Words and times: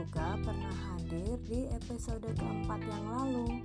juga 0.00 0.32
pernah 0.40 0.76
hadir 0.88 1.36
di 1.44 1.68
episode 1.76 2.24
keempat 2.32 2.80
yang 2.88 3.04
lalu. 3.04 3.60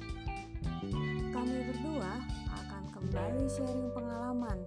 Kami 1.32 1.56
berdua 1.72 2.20
akan 2.52 2.84
kembali 2.92 3.48
sharing 3.48 3.88
pengalaman 3.96 4.60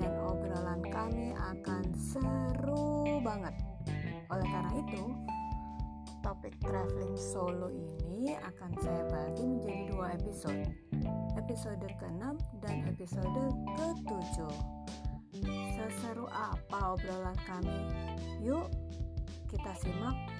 dan 0.00 0.12
obrolan 0.24 0.80
kami 0.88 1.36
akan 1.36 1.84
seru 1.92 3.20
banget. 3.20 3.52
Oleh 4.32 4.48
karena 4.48 4.72
itu, 4.80 5.02
topik 6.24 6.56
traveling 6.64 7.20
solo 7.20 7.68
ini 7.68 8.40
akan 8.40 8.72
saya 8.80 9.04
bagi 9.12 9.44
menjadi 9.44 9.84
dua 9.92 10.16
episode. 10.16 10.72
Episode 11.36 11.84
ke-6 12.00 12.32
dan 12.64 12.80
episode 12.88 13.52
ke-7. 13.76 14.36
Seseru 15.76 16.24
apa 16.32 16.96
obrolan 16.96 17.36
kami? 17.44 17.92
Yuk, 18.40 18.72
kita 19.52 19.76
simak 19.76 20.33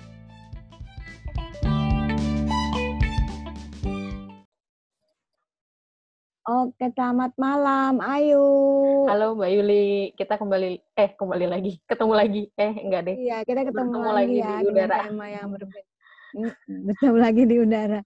Oke, 6.45 6.93
selamat 6.93 7.33
malam, 7.41 8.05
Ayu. 8.05 8.45
Halo 9.09 9.33
Mbak 9.33 9.49
Yuli, 9.49 10.13
kita 10.13 10.37
kembali, 10.37 10.77
eh 10.93 11.11
kembali 11.17 11.47
lagi, 11.49 11.81
ketemu 11.89 12.13
lagi, 12.13 12.43
eh 12.61 12.73
enggak 12.85 13.03
deh. 13.09 13.17
Iya, 13.17 13.37
kita 13.49 13.65
ketemu 13.65 13.89
Bertemu 13.97 14.13
lagi, 14.13 14.37
lagi 14.37 14.37
ya 14.45 14.53
di 14.61 14.67
udara. 14.69 14.97
tema 15.09 15.27
yang 15.33 15.49
berbeda. 15.49 15.91
Bertemu 16.69 17.17
lagi 17.17 17.43
di 17.49 17.57
udara. 17.65 18.01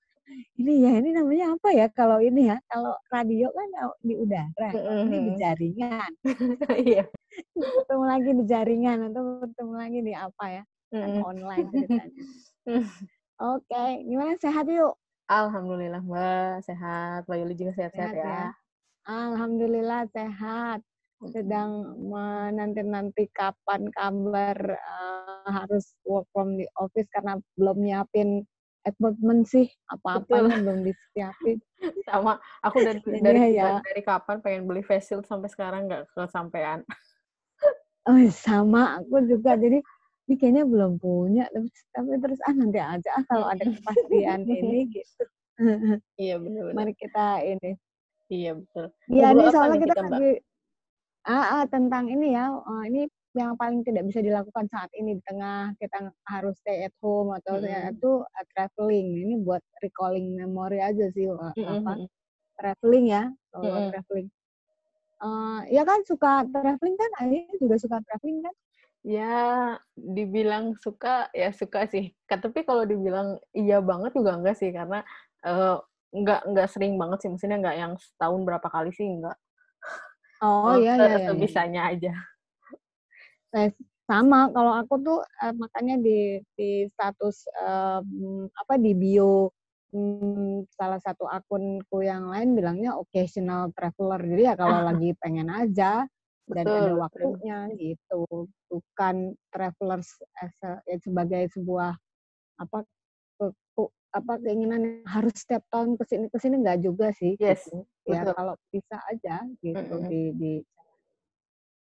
Ini 0.55 0.73
ya, 0.87 0.93
ini 1.03 1.11
namanya 1.19 1.47
apa 1.59 1.69
ya 1.75 1.87
kalau 1.91 2.23
ini 2.23 2.47
ya, 2.47 2.63
kalau 2.71 2.95
radio 3.11 3.51
kan 3.51 3.69
di 4.07 4.15
udara, 4.15 4.71
mm-hmm. 4.71 5.03
ini 5.03 5.19
di 5.19 5.33
jaringan. 5.35 6.11
Iya. 6.95 7.05
bertemu 7.59 8.05
lagi 8.07 8.31
di 8.39 8.45
jaringan 8.47 8.99
atau 9.11 9.23
bertemu 9.43 9.75
lagi 9.75 9.99
di 9.99 10.13
apa 10.15 10.45
ya, 10.47 10.63
mm-hmm. 10.95 11.27
online 11.27 11.67
ceritanya. 11.75 12.23
Oke, 13.39 14.03
gimana 14.03 14.35
sehat 14.43 14.67
yuk? 14.67 14.99
Alhamdulillah 15.31 16.03
Mbak, 16.03 16.67
sehat. 16.67 17.23
Mbak 17.31 17.37
Yuli 17.39 17.55
juga 17.55 17.73
sehat-sehat 17.79 18.19
ya. 18.19 18.27
ya. 18.27 18.43
Alhamdulillah 19.07 20.11
sehat. 20.11 20.83
Sedang 21.31 21.99
menanti-nanti 22.03 23.31
kapan 23.31 23.95
kabar 23.95 24.59
uh, 24.75 25.47
harus 25.47 25.95
work 26.03 26.27
from 26.35 26.59
the 26.59 26.67
office 26.83 27.07
karena 27.15 27.39
belum 27.55 27.79
nyiapin 27.79 28.43
appointment 28.83 29.47
sih 29.47 29.71
apa-apa 29.87 30.59
belum 30.59 30.91
disiapin. 30.91 31.63
Sama, 32.11 32.43
aku 32.67 32.83
dari 32.83 32.99
dari, 33.23 33.55
ya. 33.55 33.79
dari 33.79 34.03
kapan 34.03 34.43
pengen 34.43 34.67
beli 34.67 34.83
face 34.83 35.15
shield 35.15 35.31
sampai 35.31 35.47
sekarang 35.47 35.87
nggak 35.87 36.11
kesampaian. 36.11 36.83
Oh, 38.09 38.19
sama 38.33 38.99
aku 38.99 39.21
juga. 39.29 39.55
Jadi 39.55 39.85
ini 40.29 40.35
kayaknya 40.37 40.65
belum 40.69 41.01
punya 41.01 41.49
tapi, 41.49 41.73
tapi 41.97 42.09
terus 42.21 42.41
ah 42.45 42.53
nanti 42.53 42.77
aja 42.77 43.09
ah 43.17 43.25
kalau 43.25 43.47
ada 43.49 43.65
kepastian 43.65 44.45
ini 44.45 44.85
gitu. 44.95 45.25
Iya 46.21 46.37
benar 46.37 46.77
mari 46.77 46.93
kita 46.93 47.41
ini. 47.41 47.73
Iya 48.29 48.61
betul. 48.61 48.87
Iya 49.09 49.27
ini 49.33 49.45
soalnya 49.49 49.79
kita, 49.81 49.95
kita 49.97 50.05
lagi 50.05 50.33
ah, 51.25 51.47
ah 51.59 51.65
tentang 51.65 52.13
ini 52.13 52.37
ya 52.37 52.53
uh, 52.53 52.85
ini 52.85 53.09
yang 53.33 53.57
paling 53.57 53.81
tidak 53.89 54.05
bisa 54.05 54.21
dilakukan 54.21 54.69
saat 54.69 54.93
ini 54.93 55.17
di 55.17 55.23
tengah 55.25 55.73
kita 55.81 56.13
harus 56.29 56.57
stay 56.61 56.85
at 56.85 56.95
home 57.01 57.33
atau 57.33 57.57
hmm. 57.57 57.97
itu 57.97 58.21
uh, 58.21 58.45
traveling. 58.53 59.09
Ini 59.25 59.35
buat 59.41 59.65
recalling 59.81 60.37
memory 60.37 60.85
aja 60.85 61.09
sih 61.09 61.25
uh, 61.25 61.57
hmm. 61.57 61.89
apa 61.89 61.93
traveling 62.61 63.07
ya 63.09 63.33
kalau 63.49 63.73
hmm. 63.73 63.91
traveling. 63.97 64.29
Uh, 65.19 65.67
ya 65.73 65.83
kan 65.89 66.05
suka 66.05 66.45
traveling 66.53 66.95
kan 67.01 67.11
ini 67.27 67.49
juga 67.57 67.81
suka 67.81 67.97
traveling 68.05 68.45
kan 68.45 68.55
Ya, 69.07 69.79
dibilang 69.95 70.75
suka 70.79 71.31
ya 71.31 71.55
suka 71.55 71.87
sih. 71.87 72.13
Tapi 72.27 72.67
kalau 72.67 72.85
dibilang 72.85 73.39
iya 73.55 73.79
banget 73.79 74.15
juga 74.15 74.37
enggak 74.37 74.59
sih 74.59 74.75
karena 74.75 75.07
uh, 75.47 75.79
enggak 76.13 76.45
enggak 76.45 76.69
sering 76.69 76.95
banget 76.99 77.19
sih. 77.25 77.31
Maksudnya 77.31 77.59
enggak 77.63 77.77
yang 77.79 77.93
setahun 77.97 78.41
berapa 78.43 78.69
kali 78.69 78.91
sih 78.93 79.07
enggak. 79.07 79.39
Oh 80.43 80.79
iya 80.79 80.95
iya. 80.99 81.07
iya. 81.19 81.27
Sebisanya 81.31 81.83
aja. 81.91 82.15
Eh, 83.57 83.73
sama 84.09 84.49
kalau 84.53 84.73
aku 84.73 84.95
tuh 85.05 85.21
uh, 85.21 85.55
makanya 85.57 86.01
di 86.01 86.41
di 86.57 86.89
status 86.93 87.45
um, 87.61 88.49
apa 88.57 88.81
di 88.81 88.93
bio 88.97 89.53
um, 89.93 90.65
salah 90.73 91.01
satu 91.01 91.29
akunku 91.29 92.01
yang 92.05 92.29
lain 92.33 92.57
bilangnya 92.57 92.97
occasional 92.97 93.73
traveler. 93.77 94.21
Jadi 94.21 94.43
ya 94.49 94.55
kalau 94.57 94.81
lagi 94.85 95.13
pengen 95.21 95.49
aja 95.53 96.09
dan 96.49 96.65
betul, 96.65 96.81
ada 96.81 96.95
waktunya 96.97 97.59
betul. 97.69 97.79
gitu 97.79 98.23
bukan 98.73 99.17
travelers 99.53 100.09
as 100.41 100.55
a, 100.65 100.81
ya, 100.89 100.97
sebagai 101.01 101.43
sebuah 101.53 101.93
apa 102.59 102.79
ke, 103.39 103.47
ke, 103.77 103.83
apa 104.17 104.33
keinginan 104.41 104.81
yang 104.81 105.07
harus 105.07 105.35
setiap 105.37 105.63
tahun 105.69 105.95
ke 106.01 106.05
sini 106.09 106.27
ke 106.33 106.39
sini 106.41 106.55
nggak 106.65 106.81
juga 106.81 107.13
sih 107.13 107.37
yes, 107.37 107.69
gitu. 107.69 108.09
ya 108.09 108.25
kalau 108.33 108.57
bisa 108.73 108.97
aja 109.13 109.45
gitu 109.61 109.77
mm 109.77 110.01
-hmm. 110.01 110.09
di, 110.09 110.23
di 110.35 110.53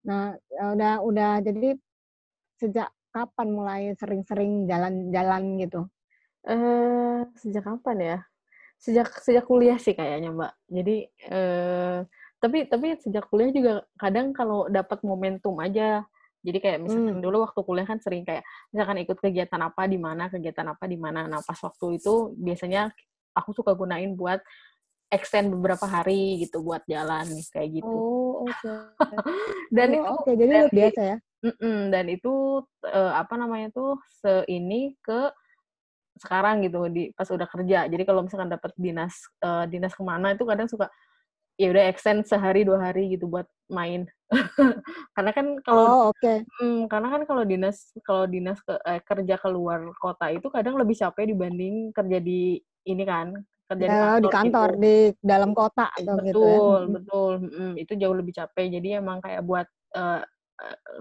nah 0.01 0.33
ya 0.49 0.65
udah 0.73 0.93
udah 1.05 1.31
jadi 1.45 1.77
sejak 2.57 2.89
kapan 3.13 3.47
mulai 3.53 3.81
sering-sering 3.97 4.65
jalan-jalan 4.65 5.61
gitu 5.61 5.81
eh 6.41 6.57
uh, 6.57 7.21
sejak 7.37 7.61
kapan 7.61 7.97
ya 8.01 8.17
sejak 8.81 9.13
sejak 9.21 9.45
kuliah 9.45 9.77
sih 9.77 9.93
kayaknya 9.93 10.33
mbak 10.33 10.53
jadi 10.65 10.97
eh 11.29 12.01
uh, 12.01 12.20
tapi 12.41 12.65
tapi 12.65 12.97
sejak 12.97 13.29
kuliah 13.29 13.53
juga 13.53 13.73
kadang 14.01 14.33
kalau 14.33 14.65
dapat 14.65 14.99
momentum 15.05 15.53
aja 15.61 16.01
jadi 16.41 16.57
kayak 16.57 16.79
misalkan 16.81 17.21
hmm. 17.21 17.23
dulu 17.23 17.45
waktu 17.45 17.59
kuliah 17.61 17.85
kan 17.85 18.01
sering 18.01 18.25
kayak 18.25 18.41
misalkan 18.73 18.97
ikut 19.05 19.17
kegiatan 19.21 19.61
apa 19.61 19.85
di 19.85 20.01
mana 20.01 20.25
kegiatan 20.27 20.65
apa 20.73 20.89
di 20.89 20.97
mana 20.97 21.29
nah 21.29 21.45
pas 21.45 21.57
waktu 21.61 22.01
itu 22.01 22.33
biasanya 22.33 22.89
aku 23.37 23.53
suka 23.53 23.77
gunain 23.77 24.17
buat 24.17 24.41
extend 25.13 25.53
beberapa 25.53 25.85
hari 25.85 26.41
gitu 26.41 26.65
buat 26.65 26.81
jalan 26.89 27.29
kayak 27.53 27.69
gitu 27.77 27.93
oh 27.93 28.49
oke 28.49 28.57
okay. 28.57 28.79
dan 29.77 29.87
oh, 29.93 29.95
itu 30.01 30.13
okay. 30.17 30.33
jadi 30.33 30.51
dan, 30.51 30.65
biasa 30.73 31.01
ya 31.05 31.17
mm 31.45 31.53
-mm, 31.61 31.77
dan 31.93 32.05
itu 32.09 32.33
uh, 32.89 33.13
apa 33.21 33.33
namanya 33.37 33.69
tuh 33.69 34.01
se 34.09 34.41
ini 34.49 34.97
ke 34.97 35.29
sekarang 36.17 36.65
gitu 36.65 36.89
di 36.89 37.13
pas 37.13 37.29
udah 37.29 37.47
kerja 37.47 37.85
jadi 37.85 38.03
kalau 38.03 38.25
misalkan 38.25 38.49
dapat 38.49 38.73
dinas 38.77 39.13
uh, 39.45 39.69
dinas 39.69 39.93
ke 39.93 40.01
mana 40.01 40.33
itu 40.33 40.43
kadang 40.43 40.65
suka 40.65 40.89
ya 41.59 41.67
udah 41.71 41.83
extend 41.91 42.23
sehari 42.25 42.63
dua 42.63 42.91
hari 42.91 43.11
gitu 43.13 43.27
buat 43.27 43.45
main 43.71 44.07
karena 45.15 45.31
kan 45.35 45.47
kalau 45.63 45.85
oh, 45.85 46.03
okay. 46.15 46.43
hmm, 46.59 46.87
karena 46.87 47.07
kan 47.11 47.21
kalau 47.27 47.43
dinas 47.43 47.91
kalau 48.03 48.23
dinas 48.27 48.59
ke, 48.63 48.73
eh, 48.87 49.01
kerja 49.03 49.35
keluar 49.39 49.83
kota 49.99 50.31
itu 50.31 50.47
kadang 50.47 50.79
lebih 50.79 50.95
capek 50.95 51.31
dibanding 51.31 51.91
kerja 51.91 52.17
di 52.23 52.59
ini 52.87 53.03
kan 53.03 53.35
kerja 53.71 53.85
ya, 53.87 53.91
di 53.91 53.99
kantor, 53.99 54.19
di, 54.19 54.29
kantor 54.31 54.69
gitu. 54.69 54.81
di 54.83 54.95
dalam 55.23 55.51
kota 55.55 55.85
atau 55.95 56.15
betul 56.19 56.25
gitu 56.27 56.41
ya. 56.43 56.87
betul 56.91 57.33
hmm, 57.39 57.73
itu 57.79 57.93
jauh 57.99 58.15
lebih 58.15 58.33
capek 58.35 58.65
jadi 58.79 58.87
emang 58.99 59.19
kayak 59.23 59.41
buat 59.43 59.67
uh, 59.95 60.23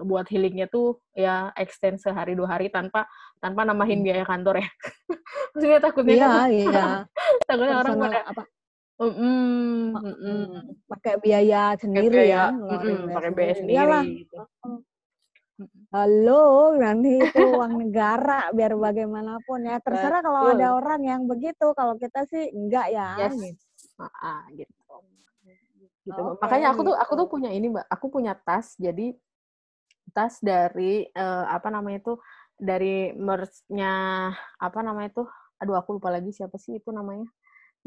buat 0.01 0.25
healingnya 0.25 0.65
tuh 0.71 0.97
ya 1.13 1.53
extend 1.53 2.01
sehari 2.01 2.33
dua 2.33 2.57
hari 2.57 2.73
tanpa 2.73 3.05
tanpa 3.37 3.61
nambahin 3.61 4.01
biaya 4.01 4.25
kantor 4.25 4.65
ya 4.65 4.69
maksudnya 5.53 5.79
takutnya 5.79 6.15
iya, 6.17 6.27
kan, 6.27 6.47
iya. 6.49 6.85
takutnya 7.47 7.75
orang 7.85 7.95
pada 8.01 8.19
apa 8.25 8.43
Mm, 9.01 9.97
mm, 9.97 10.15
mm. 10.21 10.45
Pakai 10.85 11.17
biaya 11.17 11.73
sendiri 11.73 12.29
ya. 12.29 12.53
Pakai 13.09 13.31
biaya 13.33 13.53
sendiri. 13.57 13.73
Iyalah. 13.73 14.03
Gitu. 14.05 14.37
Halo, 15.89 16.77
nanti 16.77 17.25
itu 17.25 17.41
uang 17.41 17.81
negara 17.81 18.53
biar 18.53 18.77
bagaimanapun 18.77 19.65
ya. 19.65 19.81
Terserah 19.81 20.21
kalau 20.21 20.53
ada 20.53 20.77
orang 20.77 21.01
yang 21.01 21.21
begitu, 21.25 21.73
kalau 21.73 21.97
kita 21.97 22.29
sih 22.29 22.53
enggak 22.53 22.93
ya. 22.93 23.25
Yes. 23.25 23.33
Gitu. 23.41 23.57
Ah, 23.97 24.45
gitu. 24.53 24.69
gitu. 26.05 26.21
Okay, 26.21 26.41
Makanya 26.45 26.67
aku 26.77 26.81
tuh 26.85 26.95
aku 26.97 27.13
tuh 27.17 27.25
gitu. 27.25 27.33
punya 27.33 27.49
ini, 27.49 27.73
Mbak. 27.73 27.85
Aku 27.89 28.05
punya 28.13 28.37
tas. 28.37 28.77
Jadi 28.77 29.17
tas 30.13 30.37
dari 30.45 31.09
uh, 31.17 31.45
apa 31.49 31.73
namanya 31.73 32.05
itu 32.05 32.13
dari 32.53 33.17
merch-nya 33.17 33.93
apa 34.61 34.79
namanya 34.85 35.09
itu? 35.09 35.25
Aduh, 35.57 35.77
aku 35.77 35.97
lupa 35.97 36.13
lagi 36.13 36.29
siapa 36.33 36.57
sih 36.61 36.77
itu 36.77 36.89
namanya 36.93 37.25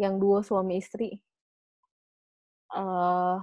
yang 0.00 0.19
duo 0.19 0.43
suami 0.43 0.79
istri. 0.82 1.19
Uh, 2.75 3.38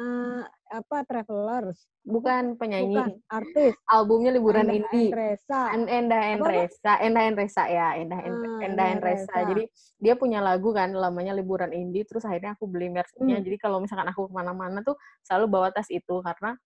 uh, 0.00 0.42
apa 0.74 1.06
Travelers? 1.06 1.78
Bukan 2.02 2.58
penyanyi. 2.58 2.98
Bukan, 2.98 3.12
artis. 3.30 3.72
Albumnya 3.86 4.34
Liburan 4.34 4.66
Endah 4.66 4.76
Indie. 4.82 5.10
Resa. 5.14 5.60
Endah 5.72 6.22
Resa. 6.42 6.92
Endah 6.98 7.22
Resa 7.32 7.62
ya, 7.70 7.88
Endah 7.96 8.20
uh, 8.20 8.60
Endah 8.60 8.98
Resa. 8.98 9.38
Jadi 9.46 9.70
dia 10.02 10.18
punya 10.18 10.42
lagu 10.42 10.74
kan 10.74 10.90
namanya 10.90 11.32
Liburan 11.32 11.70
Indie. 11.70 12.02
Terus 12.02 12.26
akhirnya 12.26 12.58
aku 12.58 12.66
beli 12.66 12.90
merch-nya. 12.90 13.38
Hmm. 13.38 13.44
Jadi 13.46 13.56
kalau 13.62 13.78
misalkan 13.78 14.10
aku 14.10 14.26
ke 14.26 14.34
mana-mana 14.34 14.82
tuh 14.82 14.98
selalu 15.22 15.46
bawa 15.46 15.68
tas 15.70 15.86
itu 15.88 16.18
karena 16.20 16.58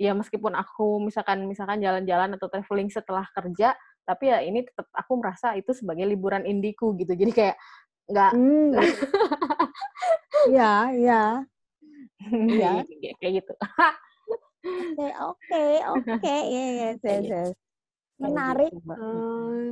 ya 0.00 0.16
meskipun 0.16 0.56
aku 0.56 1.04
misalkan 1.04 1.44
misalkan 1.44 1.78
jalan-jalan 1.78 2.34
atau 2.34 2.48
traveling 2.48 2.88
setelah 2.88 3.28
kerja 3.36 3.76
tapi 4.02 4.34
ya 4.34 4.42
ini 4.42 4.66
tetap 4.66 4.90
aku 4.90 5.20
merasa 5.20 5.54
itu 5.54 5.70
sebagai 5.70 6.02
liburan 6.02 6.42
indiku 6.42 6.90
gitu 6.98 7.14
jadi 7.14 7.30
kayak 7.30 7.56
nggak 8.10 8.32
Hmm, 8.34 8.72
Iya, 10.50 10.70
iya. 10.98 11.20
Iya. 12.22 12.70
kayak 13.20 13.32
gitu 13.42 13.52
Oke, 14.62 15.06
oke, 15.20 15.62
oke. 15.90 16.34
Yes, 16.50 16.96
Kayak 17.04 17.20
yes, 17.22 17.30
yes. 17.30 17.48
Kayak 18.18 18.22
Menarik. 18.22 18.70
gitu. 18.72 18.92
Eh, 18.94 19.68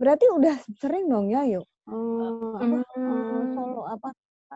berarti 0.00 0.26
udah 0.34 0.56
sering 0.80 1.04
dong 1.12 1.26
ya, 1.30 1.42
yuk. 1.46 1.64
Eh, 1.88 2.54
apa? 2.62 2.76
Hmm. 2.94 3.46
solo 3.56 3.80
apa? 3.86 4.08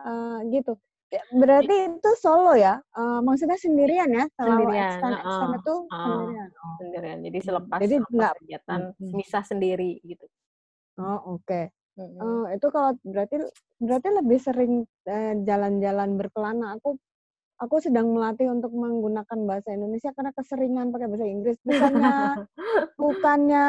eh, 0.07 0.37
gitu. 0.53 0.73
Ya, 1.07 1.23
Berarti 1.31 1.75
itu 1.87 2.09
solo 2.19 2.51
ya? 2.59 2.79
Eh, 2.99 3.19
maksudnya 3.23 3.57
sendirian 3.59 4.09
ya? 4.11 4.25
Kalau 4.35 4.59
Sendirian, 4.59 4.83
extend 4.83 5.15
heeh, 5.15 5.23
extend 5.23 5.53
itu 5.59 5.73
heeh. 5.87 6.03
sendirian. 6.03 6.49
Oh, 6.63 6.73
sendirian 6.79 7.19
jadi 7.25 7.39
selepas 7.47 7.79
Jadi 7.81 7.95
nggak. 8.11 8.31
kegiatan 8.43 8.79
hmm, 8.99 9.11
misah 9.15 9.43
sendiri 9.47 9.91
gitu 10.03 10.25
Oh, 10.97 11.37
oke. 11.37 11.61
Mm-mm. 11.97 12.21
Eh, 12.21 12.61
itu 12.61 12.67
kalau 12.69 12.93
berarti 13.01 13.35
berarti 13.81 14.07
lebih 14.13 14.39
sering 14.39 14.73
eh, 15.05 15.33
jalan-jalan 15.41 16.13
berkelana. 16.13 16.77
Aku 16.77 17.01
aku 17.57 17.81
sedang 17.81 18.13
melatih 18.13 18.53
untuk 18.53 18.69
menggunakan 18.69 19.37
bahasa 19.49 19.73
Indonesia 19.73 20.13
karena 20.13 20.29
keseringan 20.29 20.93
pakai 20.93 21.09
bahasa 21.09 21.25
Inggris. 21.25 21.57
Bukannya 21.65 22.13
bukannya 23.01 23.65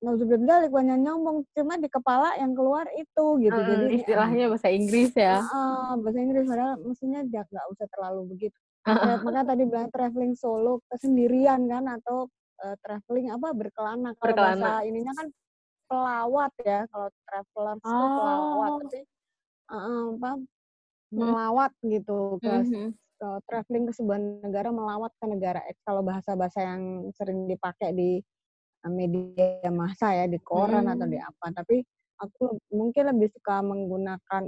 nauzubillah 0.00 0.70
bukannya 0.72 0.96
nyombong, 0.96 1.44
cuma 1.52 1.76
di 1.76 1.90
kepala 1.90 2.38
yang 2.40 2.56
keluar 2.56 2.88
itu 2.96 3.24
gitu. 3.44 3.60
Mm, 3.60 3.68
Jadi 3.68 3.84
ah, 3.84 3.96
istilahnya 4.00 4.44
bahasa 4.48 4.68
Inggris 4.72 5.10
ya 5.12 5.42
ah, 5.42 5.92
bahasa 6.00 6.18
Inggris 6.22 6.46
padahal 6.48 6.80
mestinya 6.80 7.20
ja- 7.28 7.44
nggak 7.50 7.66
usah 7.76 7.86
terlalu 7.92 8.20
begitu. 8.32 8.56
Tra- 8.86 8.94
Makanya 9.26 9.44
tadi 9.44 9.62
bilang 9.68 9.90
traveling 9.92 10.34
solo 10.38 10.80
kesendirian 10.88 11.68
kan 11.68 11.84
atau 12.00 12.30
eh, 12.64 12.76
traveling 12.80 13.28
apa 13.34 13.48
berkelana. 13.52 14.14
Kalau 14.16 14.24
Berkelana. 14.32 14.56
bahasa 14.56 14.86
ininya 14.88 15.12
kan 15.12 15.26
pelawat 15.90 16.52
ya. 16.64 16.86
Kalau 16.92 17.08
travelers 17.28 17.84
itu 17.86 18.06
pelawat, 18.14 18.72
Oh. 18.72 18.80
tapi 18.82 18.98
eh, 19.72 20.06
apa 20.18 20.30
Mm. 21.14 21.34
melawat 21.34 21.72
gitu 21.86 22.38
ke, 22.44 22.64
Mhm. 22.66 22.94
ke 23.20 23.28
traveling 23.48 23.86
ke 23.90 23.92
sebuah 23.96 24.18
negara 24.46 24.70
melawat 24.74 25.12
ke 25.20 25.26
negara 25.30 25.60
X. 25.70 25.76
Kalau 25.86 26.02
bahasa-bahasa 26.06 26.60
yang 26.64 27.10
sering 27.16 27.46
dipakai 27.50 27.92
di 27.96 28.20
eh, 28.86 28.92
media 28.92 29.70
massa 29.74 30.12
ya 30.16 30.26
di 30.30 30.38
koran 30.42 30.86
atau 30.90 31.06
di 31.08 31.16
Hmm. 31.16 31.22
apa. 31.22 31.46
Tapi 31.54 31.82
aku 32.22 32.56
mungkin 32.74 33.04
lebih 33.16 33.28
suka 33.34 33.60
menggunakan 33.64 34.44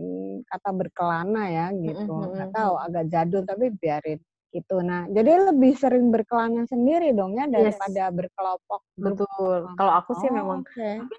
kata 0.48 0.70
berkelana 0.76 1.44
ya 1.52 1.66
gitu. 1.76 2.12
Mhm, 2.12 2.32
Nggak 2.36 2.50
tahu 2.54 2.74
agak 2.80 3.04
jadul 3.12 3.42
tapi 3.48 3.70
biarin 3.76 4.20
gitu. 4.54 4.80
Nah, 4.84 5.06
jadi 5.12 5.52
lebih 5.52 5.72
sering 5.76 6.08
berkelana 6.14 6.64
sendiri 6.68 7.12
dong 7.16 7.36
ya 7.38 7.46
Yes. 7.56 7.78
daripada 7.78 8.08
berkelompok 8.14 8.82
grup. 9.00 9.22
Betul. 9.28 9.58
Kalau 9.78 9.92
aku 10.00 10.12
sih 10.18 10.26
Oh, 10.26 10.32
memang 10.32 10.64
oke. 10.64 11.10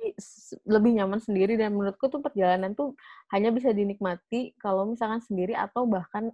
lebih, 0.68 0.92
nyaman 1.00 1.20
sendiri 1.24 1.56
dan 1.60 1.74
menurutku 1.78 2.08
tuh 2.12 2.22
perjalanan 2.26 2.74
tuh 2.76 2.94
hanya 3.34 3.50
bisa 3.56 3.72
dinikmati 3.72 4.54
kalau 4.60 4.90
misalkan 4.90 5.22
sendiri 5.24 5.54
atau 5.56 5.86
bahkan 5.88 6.32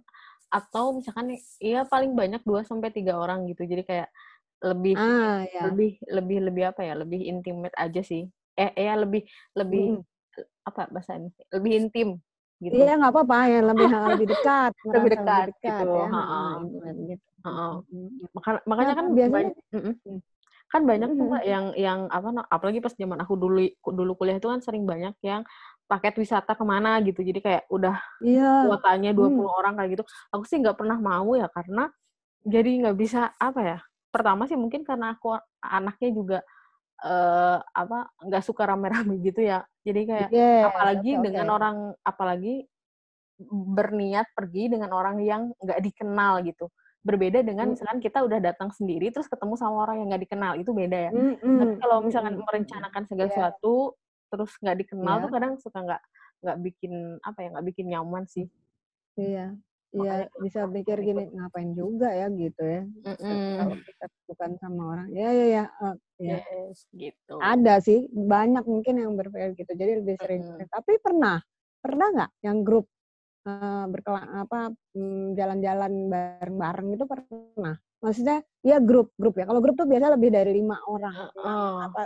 atau 0.50 0.94
misalkan 0.96 1.34
ya 1.62 1.84
paling 1.86 2.14
banyak 2.18 2.42
2 2.46 2.62
sampai 2.66 2.90
tiga 2.94 3.18
orang 3.20 3.46
gitu. 3.50 3.64
Jadi 3.68 3.82
kayak 3.86 4.08
lebih 4.64 4.98
Ah, 4.98 5.44
ya. 5.54 5.62
lebih 5.64 5.98
lebih 6.10 6.38
lebih 6.50 6.64
apa 6.74 6.82
ya? 6.86 6.94
Lebih 6.98 7.20
intimate 7.30 7.76
aja 7.78 8.00
sih. 8.04 8.26
Eh, 8.58 8.72
ya 8.76 8.94
lebih 8.98 9.22
lebih 9.58 9.86
Mm-mm. 9.86 10.04
apa 10.68 10.88
bahasanya? 10.92 11.30
Lebih 11.54 11.72
intim 11.88 12.08
gitu. 12.62 12.72
Iya 12.76 12.92
nggak 12.98 13.12
apa-apa 13.12 13.38
ya 13.52 13.60
lebih 13.62 13.88
lebih 13.90 14.26
dekat, 14.32 14.72
Lebih 14.84 14.88
merasa 14.88 14.96
lebih 14.96 15.10
dekat 15.12 15.46
dekat 15.46 15.54
gitu. 15.60 15.90
ya. 15.92 16.06
Gitu. 17.10 17.22
Heeh. 17.46 17.72
Mm, 17.86 17.96
mm. 17.96 18.08
Maka- 18.34 18.64
makanya 18.66 18.92
Nah, 18.92 18.98
kan 18.98 19.06
biasanya 19.12 19.34
banyak. 19.36 19.54
Hmm. 20.06 20.20
kan 20.66 20.82
banyak 20.82 21.08
Mm, 21.14 21.18
mbak 21.30 21.42
mm. 21.46 21.46
yang 21.46 21.64
yang 21.78 22.00
apa 22.10 22.28
apalagi 22.50 22.78
pas 22.82 22.90
zaman 22.98 23.18
aku 23.22 23.34
dulu 23.38 23.62
dulu 23.94 24.12
kuliah 24.18 24.36
itu 24.42 24.50
kan 24.50 24.58
sering 24.58 24.82
banyak 24.82 25.14
yang 25.22 25.46
paket 25.86 26.18
wisata 26.18 26.58
ke 26.58 26.64
mana 26.66 26.98
gitu 27.06 27.22
jadi 27.22 27.38
kayak 27.38 27.62
udah 27.70 27.94
Iya. 28.18 28.66
kuotanya 28.66 29.10
20 29.14 29.46
Hmm. 29.46 29.58
orang 29.62 29.72
kayak 29.78 29.90
gitu 29.94 30.04
aku 30.34 30.42
sih 30.50 30.58
nggak 30.58 30.74
pernah 30.74 30.98
mau 30.98 31.38
ya 31.38 31.46
karena 31.54 31.86
jadi 32.42 32.70
nggak 32.82 32.96
bisa 32.98 33.30
apa 33.38 33.60
ya 33.62 33.78
pertama 34.10 34.50
sih 34.50 34.58
mungkin 34.58 34.82
karena 34.82 35.14
aku 35.14 35.38
anaknya 35.62 36.08
juga 36.10 36.38
eh 37.04 37.58
apa 37.60 37.98
nggak 38.24 38.44
suka 38.44 38.62
rame-rame 38.68 39.16
gitu 39.28 39.40
ya. 39.44 39.64
Jadi 39.84 40.00
kayak 40.08 40.30
Yes, 40.32 40.64
apalagi 40.64 41.10
oke, 41.20 41.24
dengan 41.24 41.46
oke. 41.48 41.56
orang 41.56 41.76
apalagi 42.02 42.64
berniat 43.76 44.32
pergi 44.32 44.72
dengan 44.72 44.90
orang 44.96 45.20
yang 45.20 45.52
nggak 45.60 45.80
dikenal 45.84 46.40
gitu. 46.48 46.72
Berbeda 47.04 47.44
dengan 47.44 47.68
Mm, 47.68 47.76
misalkan 47.76 48.00
kita 48.02 48.24
udah 48.24 48.40
datang 48.42 48.72
sendiri 48.72 49.12
terus 49.12 49.28
ketemu 49.28 49.54
sama 49.60 49.84
orang 49.86 50.02
yang 50.02 50.08
nggak 50.10 50.24
dikenal 50.26 50.52
itu 50.58 50.70
beda 50.72 50.98
ya. 50.98 51.10
Mm, 51.12 51.36
tapi 51.60 51.72
mm, 51.72 51.78
kalau 51.78 51.96
mm, 52.00 52.06
misalkan 52.08 52.32
mm, 52.34 52.40
mm. 52.40 52.46
merencanakan 52.48 53.02
segala 53.06 53.28
Iya, 53.28 53.36
sesuatu 53.36 53.74
terus 54.32 54.50
nggak 54.58 54.76
dikenal 54.82 55.14
tuh 55.22 55.28
iya, 55.28 55.34
kadang 55.36 55.52
suka 55.60 55.78
nggak 55.86 56.02
nggak 56.42 56.58
bikin 56.66 56.92
apa 57.22 57.38
ya 57.44 57.48
nggak 57.54 57.66
bikin 57.70 57.86
nyaman 57.92 58.24
sih. 58.26 58.46
Iya, 59.16 59.46
makanya 59.52 59.75
iya. 59.96 60.28
Bisa 60.36 60.60
pikir 60.68 60.96
gini, 61.00 61.22
ngapain 61.32 61.72
juga 61.72 62.12
ya 62.12 62.26
gitu 62.28 62.62
ya. 62.62 62.82
Ke- 63.02 63.18
Kalau 63.24 63.74
Mm-mm. 63.74 63.86
kita 63.88 64.04
bukan 64.28 64.50
sama 64.60 64.82
orang, 64.92 65.08
ya 65.16 65.28
ya 65.32 65.46
ya, 65.46 65.64
eh, 65.82 65.94
ya. 66.20 66.38
yes 66.44 66.84
gitu 66.92 67.34
Ada 67.40 67.74
sih, 67.80 68.06
banyak 68.12 68.64
mungkin 68.68 68.94
yang 69.00 69.12
berpikir 69.16 69.56
gitu. 69.56 69.72
Jadi 69.72 69.92
lebih 70.04 70.14
sering. 70.20 70.42
Mm-mm. 70.44 70.68
Tapi 70.68 70.92
pernah, 71.00 71.36
pernah 71.80 72.06
nggak 72.12 72.30
yang 72.44 72.60
grup 72.60 72.86
berkelana 73.86 74.42
apa 74.42 74.74
mm, 74.98 75.38
jalan-jalan 75.38 75.92
bareng-bareng 76.10 76.88
itu 76.98 77.04
pernah? 77.06 77.74
Maksudnya 78.02 78.42
ya 78.66 78.76
grup 78.82 79.14
grup 79.16 79.38
ya. 79.38 79.46
Kalau 79.46 79.62
grup 79.62 79.78
tuh 79.78 79.86
biasa 79.86 80.12
lebih 80.18 80.30
dari 80.34 80.50
lima 80.52 80.76
orang, 80.84 81.14
Heeh. 81.14 81.70
apa 81.86 82.00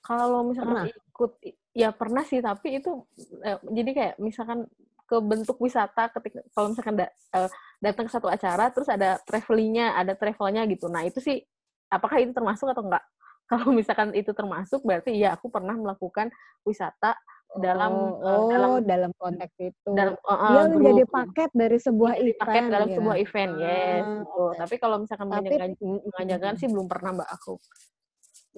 kalau 0.00 0.42
misalkan 0.48 0.86
pernah? 0.86 0.86
ikut 0.88 1.30
ya 1.76 1.88
pernah 1.94 2.24
sih 2.26 2.40
tapi 2.42 2.80
itu 2.82 3.04
eh, 3.44 3.58
jadi 3.68 3.90
kayak 3.94 4.14
misalkan 4.18 4.66
ke 5.10 5.18
bentuk 5.18 5.58
wisata 5.58 6.06
ketika 6.14 6.38
kalau 6.54 6.70
misalkan 6.70 6.94
da- 6.94 7.10
eh, 7.34 7.50
datang 7.82 8.06
ke 8.06 8.12
satu 8.14 8.30
acara 8.30 8.70
terus 8.70 8.86
ada 8.86 9.18
travelingnya 9.26 9.98
ada 9.98 10.14
travelnya 10.14 10.62
gitu 10.70 10.86
nah 10.86 11.02
itu 11.02 11.18
sih 11.18 11.42
apakah 11.90 12.22
itu 12.22 12.30
termasuk 12.30 12.70
atau 12.70 12.86
enggak 12.86 13.02
kalau 13.50 13.74
misalkan 13.74 14.14
itu 14.14 14.30
termasuk 14.30 14.86
berarti 14.86 15.10
ya 15.18 15.34
aku 15.34 15.50
pernah 15.50 15.74
melakukan 15.74 16.30
wisata 16.62 17.18
dalam 17.58 17.90
Oh, 18.22 18.46
eh, 18.46 18.54
dalam 18.54 18.70
dalam 18.86 19.10
konteks 19.18 19.54
itu. 19.58 19.90
dalam 19.90 20.14
eh, 20.14 20.38
Dia 20.54 20.62
menjadi 20.70 21.02
paket 21.10 21.50
dari 21.50 21.78
sebuah 21.82 22.12
jadi 22.14 22.32
paket 22.38 22.46
event 22.46 22.66
dalam 22.70 22.86
gitu. 22.86 22.96
sebuah 23.02 23.16
event 23.18 23.52
yes 23.58 24.04
Ah, 24.06 24.14
gitu 24.22 24.42
oke. 24.46 24.54
tapi 24.54 24.74
kalau 24.78 24.96
misalkan 25.02 25.26
mengajarkan 25.26 26.54
sih 26.54 26.68
belum 26.70 26.86
pernah 26.86 27.10
mbak 27.18 27.26
aku 27.26 27.58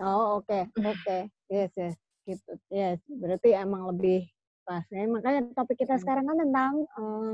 Oh, 0.01 0.41
oke, 0.41 0.73
oke. 0.81 1.19
Yes, 1.53 1.73
yes. 1.77 1.97
Gitu. 2.25 2.53
Yes, 2.73 3.01
berarti 3.09 3.53
emang 3.53 3.93
lebih 3.93 4.25
pas. 4.67 4.85
Ya, 4.93 5.05
makanya 5.11 5.41
topik 5.57 5.77
kita 5.83 5.97
Mm. 5.97 6.03
sekarang 6.03 6.25
kan 6.31 6.37
tentang 6.43 6.73
eh, 6.99 7.33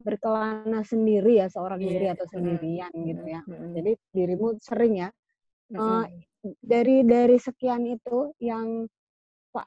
berkelana 0.00 0.80
sendiri 0.86 1.32
ya, 1.44 1.46
seorang 1.52 1.80
diri 1.84 2.06
yes 2.06 2.14
atau 2.14 2.26
mm, 2.34 2.40
sendirian 2.40 2.92
gitu 3.04 3.24
mm, 3.24 3.28
ya. 3.28 3.40
mm, 3.46 3.54
mm, 3.54 3.72
Jadi 3.76 3.92
dirimu 4.16 4.48
sering 4.62 4.94
ya. 5.04 5.08
mm, 5.70 5.78
mm. 5.78 6.04
dari 6.64 6.96
dari 7.04 7.36
sekian 7.40 7.84
itu 7.86 8.32
yang 8.40 8.86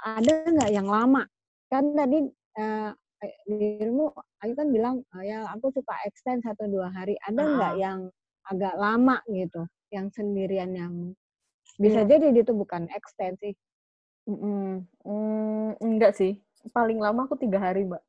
ada 0.04 0.34
nggak 0.50 0.72
yang 0.74 0.88
lama? 0.90 1.24
Kan 1.72 1.94
tadi 1.98 2.18
eh, 2.60 2.92
dirimu 3.48 4.12
Ayu 4.44 4.54
kan 4.60 4.68
bilang 4.72 4.96
eh, 5.20 5.24
ya 5.32 5.48
aku 5.54 5.72
suka 5.76 5.96
extend 6.08 6.44
satu 6.44 6.68
dua 6.68 6.90
hari. 6.92 7.16
Ada 7.28 7.44
nggak 7.46 7.74
Ah, 7.74 7.78
yang 7.80 8.00
agak 8.52 8.76
lama 8.76 9.18
gitu, 9.32 9.64
yang 9.96 10.08
sendirian 10.12 10.72
yang 10.76 10.94
bisa 11.80 12.02
iya 12.02 12.08
jadi 12.08 12.32
itu 12.44 12.54
bukan 12.56 12.88
extend 12.92 13.36
sih. 13.44 13.54
Mm-mm. 14.28 14.88
Mm, 15.08 15.70
enggak 15.84 16.12
sih. 16.20 16.32
Paling 16.72 17.00
lama 17.02 17.28
aku 17.28 17.36
tiga 17.36 17.60
hari, 17.60 17.84
Mbak. 17.84 18.04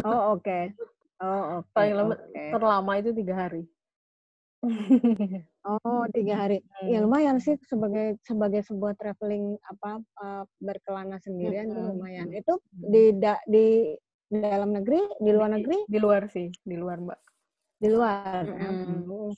Oh 0.00 0.38
oke, 0.38 0.72
oh 1.20 1.42
oke 1.60 1.68
Paling 1.76 1.94
lama, 1.98 2.14
oke. 2.16 2.44
terlama 2.54 2.92
itu 2.96 3.10
tiga 3.12 3.34
hari. 3.36 3.62
Oh 5.60 6.08
tiga 6.08 6.40
hari. 6.40 6.64
Ya 6.88 7.04
Hmm. 7.04 7.04
lumayan 7.04 7.36
sih 7.36 7.52
sebagai 7.68 8.16
sebagai 8.24 8.64
sebuah 8.64 8.96
traveling 8.96 9.60
apa 9.68 10.00
eh, 10.00 10.44
berkelana 10.56 11.20
sendirian 11.20 11.68
itu 11.68 11.76
Mm-mm. 11.76 12.00
lumayan. 12.00 12.28
Itu 12.32 12.64
di 12.72 13.12
da- 13.20 13.44
di 13.44 13.92
dalam 14.32 14.72
negeri, 14.72 15.04
di 15.20 15.30
luar 15.36 15.52
negeri, 15.52 15.84
di 15.84 15.98
luar 16.00 16.32
sih, 16.32 16.48
di 16.64 16.76
luar, 16.80 16.96
Mbak. 17.04 17.20
di 17.76 17.88
luar. 17.92 18.42
Hmm. 18.48 19.36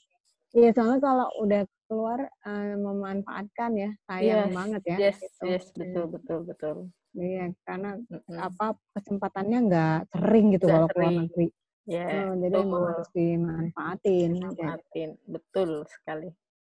Iya 0.55 0.69
soalnya 0.71 0.99
kalau 1.03 1.27
udah 1.43 1.61
keluar 1.91 2.19
eh, 2.23 2.75
memanfaatkan 2.79 3.71
ya 3.75 3.89
sayang 4.07 4.47
Yes, 4.47 4.55
banget 4.55 4.81
ya 4.87 4.97
yes, 5.03 5.17
gitu. 5.19 5.43
yes, 5.43 5.63
Iya. 5.67 5.75
betul, 5.75 6.05
betul, 6.07 6.39
betul. 6.47 6.77
Iya 7.13 7.53
karena 7.61 8.01
Mm-mm. 8.09 8.37
apa 8.41 8.73
kesempatannya 8.97 9.59
nggak 9.69 9.97
sering 10.09 10.45
gitu 10.57 10.65
kalau 10.65 10.87
keluar 10.89 11.13
negeri. 11.13 11.47
Yes, 11.83 12.31
Oh, 12.31 12.39
jadi 12.39 12.63
emang 12.63 12.83
harus 12.95 13.09
dimanfaatin. 13.11 14.29
Manfaatin. 14.39 15.09
Betul 15.27 15.83
sekali. 15.83 16.31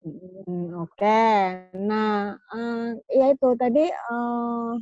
Hmm, 0.04 0.84
Oke, 0.84 1.28
nah 1.76 2.36
eh, 2.52 2.88
ya 3.12 3.26
itu 3.32 3.48
tadi 3.56 3.84
eh, 3.88 4.72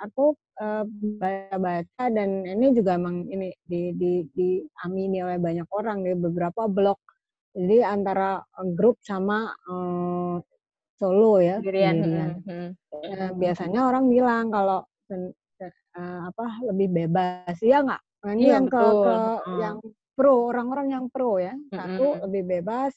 aku 0.00 0.24
eh, 0.60 0.84
baca-baca 1.20 2.04
dan 2.12 2.44
ini 2.44 2.76
juga 2.76 3.00
emang 3.00 3.24
ini 3.32 3.52
di, 3.64 3.96
di, 3.96 4.24
diamini 4.32 5.24
oleh 5.24 5.40
banyak 5.40 5.68
orang 5.72 6.04
di 6.04 6.12
beberapa 6.16 6.68
blog. 6.68 7.00
Jadi 7.52 7.80
antara 7.80 8.40
grup 8.76 9.00
sama 9.00 9.50
eh, 9.56 10.36
solo 11.00 11.40
ya 11.40 11.58
Sendirian. 11.64 11.94
sendirian. 11.96 12.30
Mm, 12.44 12.52
mm. 12.52 12.70
Nah, 13.12 13.30
biasanya 13.34 13.80
orang 13.88 14.04
bilang 14.12 14.52
kalau 14.52 14.84
eh, 15.62 16.20
apa 16.26 16.46
lebih 16.66 16.88
bebas 16.90 17.56
ya 17.62 17.84
nggak? 17.84 18.02
Nah, 18.22 18.30
ini 18.38 18.42
Iya 18.46 18.52
yang 18.58 18.66
ke 18.70 18.78
betul. 18.78 19.02
ke 19.02 19.14
Heeh. 19.18 19.58
yang 19.62 19.76
pro 20.12 20.34
orang-orang 20.52 20.86
yang 20.92 21.04
pro 21.10 21.32
ya. 21.42 21.54
Satu 21.72 22.06
mm. 22.16 22.20
lebih 22.28 22.42
bebas 22.58 22.92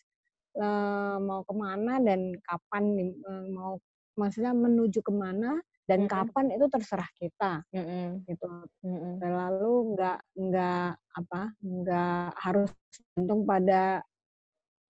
eh, 0.57 1.15
mau 1.19 1.41
ke 1.43 1.53
mana 1.53 1.93
dan 2.01 2.33
kapan 2.41 2.83
eh, 3.01 3.45
mau 3.51 3.77
maksudnya 4.15 4.55
menuju 4.55 5.03
ke 5.03 5.11
mana 5.13 5.59
dan 5.85 6.05
Mm, 6.05 6.09
mm. 6.09 6.13
kapan 6.13 6.45
itu 6.49 6.65
terserah 6.65 7.09
kita 7.19 7.61
Mm, 7.69 7.85
mm. 7.85 8.09
gitu. 8.25 8.47
Mm, 8.81 8.97
mm. 8.97 9.13
Lalu 9.21 9.73
nggak 9.93 10.19
nggak 10.33 10.89
apa 10.97 11.41
nggak 11.61 12.25
harus 12.41 12.69
bergantung 13.13 13.41
pada 13.45 14.01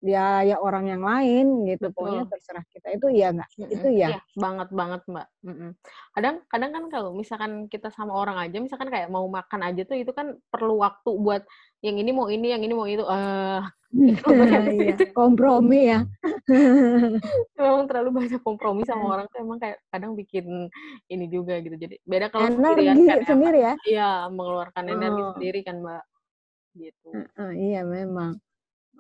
ya 0.02 0.42
ya 0.42 0.58
orang 0.58 0.90
yang 0.90 1.06
lain 1.06 1.70
gitu. 1.70 1.94
Pokoknya 1.94 2.26
Betul. 2.26 2.32
terserah 2.34 2.66
kita 2.74 2.88
itu 2.98 3.08
ya 3.14 3.28
nggak? 3.32 3.50
Mm-mm. 3.58 3.74
Itu 3.78 3.88
ya. 3.94 4.18
Banget 4.34 4.70
banget 4.74 5.02
Mbak. 5.06 5.28
Mm-mm. 5.46 5.70
Kadang 6.18 6.36
kadang 6.50 6.72
kan 6.74 6.84
kalau 6.90 7.10
misalkan 7.14 7.52
kita 7.70 7.94
sama 7.94 8.18
orang 8.18 8.38
aja, 8.42 8.58
misalkan 8.58 8.90
kayak 8.90 9.14
mau 9.14 9.26
makan 9.30 9.62
aja 9.62 9.86
tuh 9.86 9.98
itu 10.02 10.10
kan 10.12 10.36
perlu 10.50 10.82
waktu 10.82 11.10
buat 11.16 11.46
yang 11.86 12.02
ini 12.02 12.12
mau 12.14 12.28
ini, 12.30 12.54
yang 12.54 12.62
ini 12.66 12.74
mau 12.74 12.90
itu. 12.90 13.06
Eh, 13.06 13.62
itu 13.92 14.24
berarti 14.24 14.76
Iya, 14.76 14.96
itu 14.96 15.06
kompromi 15.20 15.80
ya. 15.92 16.00
memang 17.60 17.86
terlalu 17.86 18.10
banyak 18.24 18.42
kompromi 18.42 18.82
sama 18.88 19.06
orang 19.20 19.26
tuh 19.30 19.40
emang 19.44 19.60
kayak 19.62 19.78
kadang 19.94 20.18
bikin 20.18 20.72
ini 21.08 21.26
juga 21.30 21.60
gitu. 21.62 21.76
Jadi 21.78 21.96
beda 22.08 22.32
kalau 22.34 22.50
sendirian 22.50 22.98
Energi 22.98 23.22
kan 23.22 23.28
sendiri 23.28 23.60
ya. 23.62 23.74
Iya, 23.86 24.10
mengeluarkan 24.32 24.86
energi 24.90 25.22
Oh. 25.22 25.32
sendiri 25.38 25.60
kan 25.62 25.76
Mbak. 25.84 26.04
Gitu. 26.72 27.10
Heeh, 27.12 27.52
iya 27.60 27.82
memang. 27.84 28.40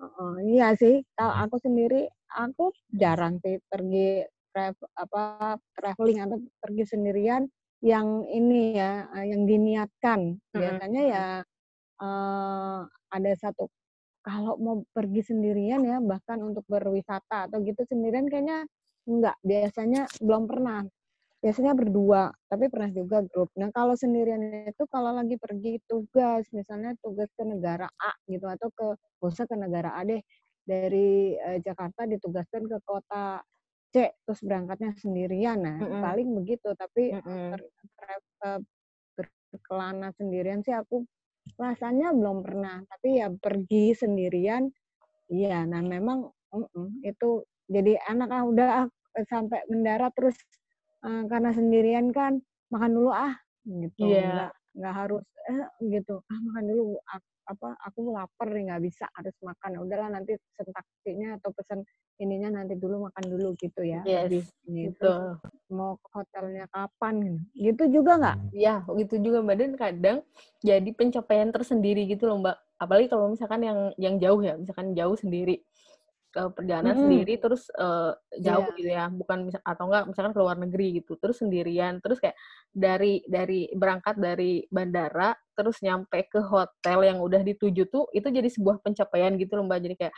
Heeh, 0.01 0.33
iya 0.57 0.67
sih. 0.73 1.05
Kalau 1.13 1.33
aku 1.45 1.55
sendiri, 1.61 2.09
aku 2.33 2.73
jarang 2.89 3.37
sih 3.45 3.61
pergi 3.69 4.25
trav- 4.49 4.89
apa 4.97 5.55
traveling 5.77 6.19
atau 6.25 6.37
pergi 6.57 6.83
sendirian 6.89 7.45
yang 7.85 8.25
ini 8.29 8.73
ya, 8.77 9.05
eh, 9.17 9.25
yang 9.33 9.45
diniatkan. 9.45 10.19
Mm-mm. 10.41 10.57
Biasanya 10.57 11.01
ya 11.05 11.25
eh, 12.01 12.79
ada 13.13 13.31
satu 13.37 13.69
kalau 14.25 14.53
mau 14.61 14.75
pergi 14.93 15.21
sendirian 15.33 15.81
ya 15.85 15.97
bahkan 16.01 16.41
untuk 16.45 16.61
berwisata 16.69 17.49
atau 17.49 17.57
gitu 17.65 17.81
sendirian 17.89 18.25
kayaknya 18.29 18.65
enggak. 19.09 19.37
Biasanya 19.45 20.09
belum 20.21 20.45
pernah. 20.49 20.85
Biasanya 21.41 21.73
berdua, 21.73 22.29
tapi 22.45 22.69
pernah 22.69 22.93
juga 22.93 23.25
grup. 23.25 23.49
Nah, 23.57 23.73
kalau 23.73 23.97
sendirian 23.97 24.69
itu 24.69 24.85
kalau 24.85 25.09
lagi 25.17 25.41
pergi 25.41 25.81
tugas, 25.89 26.45
misalnya 26.53 26.93
tugas 27.01 27.33
ke 27.33 27.41
negara 27.41 27.89
A 27.97 28.13
gitu 28.29 28.45
atau 28.45 28.69
ke 28.69 28.87
usah 29.25 29.49
ke 29.49 29.57
negara 29.57 29.97
A 29.97 30.05
deh. 30.05 30.21
Dari 30.61 31.33
eh, 31.33 31.57
Jakarta 31.65 32.05
ditugaskan 32.05 32.69
ke 32.69 32.77
kota 32.85 33.41
C, 33.89 34.13
terus 34.21 34.41
berangkatnya 34.45 34.93
sendirian. 35.01 35.57
Nah, 35.65 35.81
Mm-mm. 35.81 36.01
paling 36.05 36.29
begitu, 36.37 36.69
tapi 36.77 37.09
ter- 37.49 37.69
ter- 37.97 38.21
eh, 38.45 38.61
berkelana 39.17 40.09
sendirian 40.15 40.61
sih 40.61 40.73
aku 40.77 41.03
rasanya 41.57 42.13
belum 42.13 42.45
pernah. 42.45 42.85
Tapi 42.85 43.09
ya 43.17 43.33
pergi 43.33 43.97
sendirian, 43.97 44.69
iya. 45.33 45.65
Nah, 45.65 45.81
memang 45.81 46.29
mm-mm, 46.53 47.01
itu 47.05 47.45
jadi 47.71 47.97
enak 48.13 48.29
ah 48.29 48.43
udah 48.45 48.67
ah, 48.85 48.87
sampai 49.27 49.65
mendarat 49.71 50.11
terus 50.17 50.37
eh, 51.05 51.23
karena 51.29 51.49
sendirian 51.51 52.09
kan 52.13 52.39
makan 52.71 52.91
dulu 52.95 53.11
ah 53.11 53.35
gitu. 53.65 54.07
Iya. 54.07 54.25
nggak 54.31 54.51
nggak 54.81 54.93
harus 54.95 55.23
eh, 55.51 55.65
gitu. 55.91 56.23
Ah 56.25 56.39
makan 56.39 56.63
dulu 56.69 56.83
Ak- 57.09 57.29
apa 57.41 57.75
aku 57.83 58.15
lapar 58.15 58.47
nih 58.53 58.71
nggak 58.71 58.83
bisa 58.85 59.05
harus 59.17 59.35
makan. 59.43 59.81
Udahlah 59.83 60.09
nanti 60.13 60.37
pesen 60.37 60.71
taksinya 60.71 61.29
atau 61.41 61.49
pesen 61.51 61.83
ininya 62.21 62.61
nanti 62.61 62.77
dulu 62.77 63.09
makan 63.09 63.25
dulu 63.33 63.57
gitu 63.57 63.81
ya 63.81 64.05
Yes, 64.05 64.45
ini 64.69 64.93
terus 64.93 65.41
mau 65.73 65.97
ke 65.97 66.07
hotelnya 66.13 66.69
kapan 66.69 67.41
gitu 67.57 67.89
juga 67.89 68.21
nggak? 68.21 68.37
Ya, 68.53 68.85
gitu 68.85 69.15
juga 69.17 69.41
Mbak. 69.41 69.57
Dan 69.57 69.71
kadang 69.73 70.17
jadi 70.61 70.89
pencapaian 70.93 71.49
tersendiri 71.49 72.05
gitu 72.05 72.29
loh 72.29 72.37
Mbak. 72.45 72.57
Apalagi 72.77 73.07
kalau 73.09 73.33
misalkan 73.33 73.65
yang 73.65 73.79
yang 73.97 74.15
jauh 74.21 74.37
ya, 74.37 74.53
misalkan 74.53 74.93
jauh 74.93 75.17
sendiri 75.17 75.65
ke 76.31 76.41
perjalanan 76.55 76.95
Mm-mm. 76.95 77.03
sendiri 77.03 77.33
terus 77.37 77.67
eh, 77.75 78.11
jauh 78.39 78.63
Iya. 78.65 78.77
gitu 78.79 78.89
ya, 78.89 79.05
bukan 79.11 79.37
atau 79.61 79.83
enggak 79.91 80.03
misalkan 80.07 80.31
ke 80.31 80.39
luar 80.39 80.57
negeri 80.57 80.87
gitu, 81.03 81.19
terus 81.19 81.43
sendirian, 81.43 81.99
terus 81.99 82.17
kayak 82.23 82.39
dari 82.71 83.19
dari 83.27 83.67
berangkat 83.75 84.15
dari 84.15 84.63
bandara 84.71 85.35
terus 85.53 85.83
nyampe 85.83 86.23
ke 86.31 86.39
hotel 86.39 86.99
yang 87.03 87.19
udah 87.19 87.43
dituju 87.43 87.91
tuh 87.91 88.07
itu 88.15 88.31
jadi 88.31 88.47
sebuah 88.47 88.79
pencapaian 88.79 89.35
gitu 89.35 89.59
loh 89.59 89.67
Mbak. 89.67 89.79
Jadi 89.83 89.95
kayak 90.07 90.15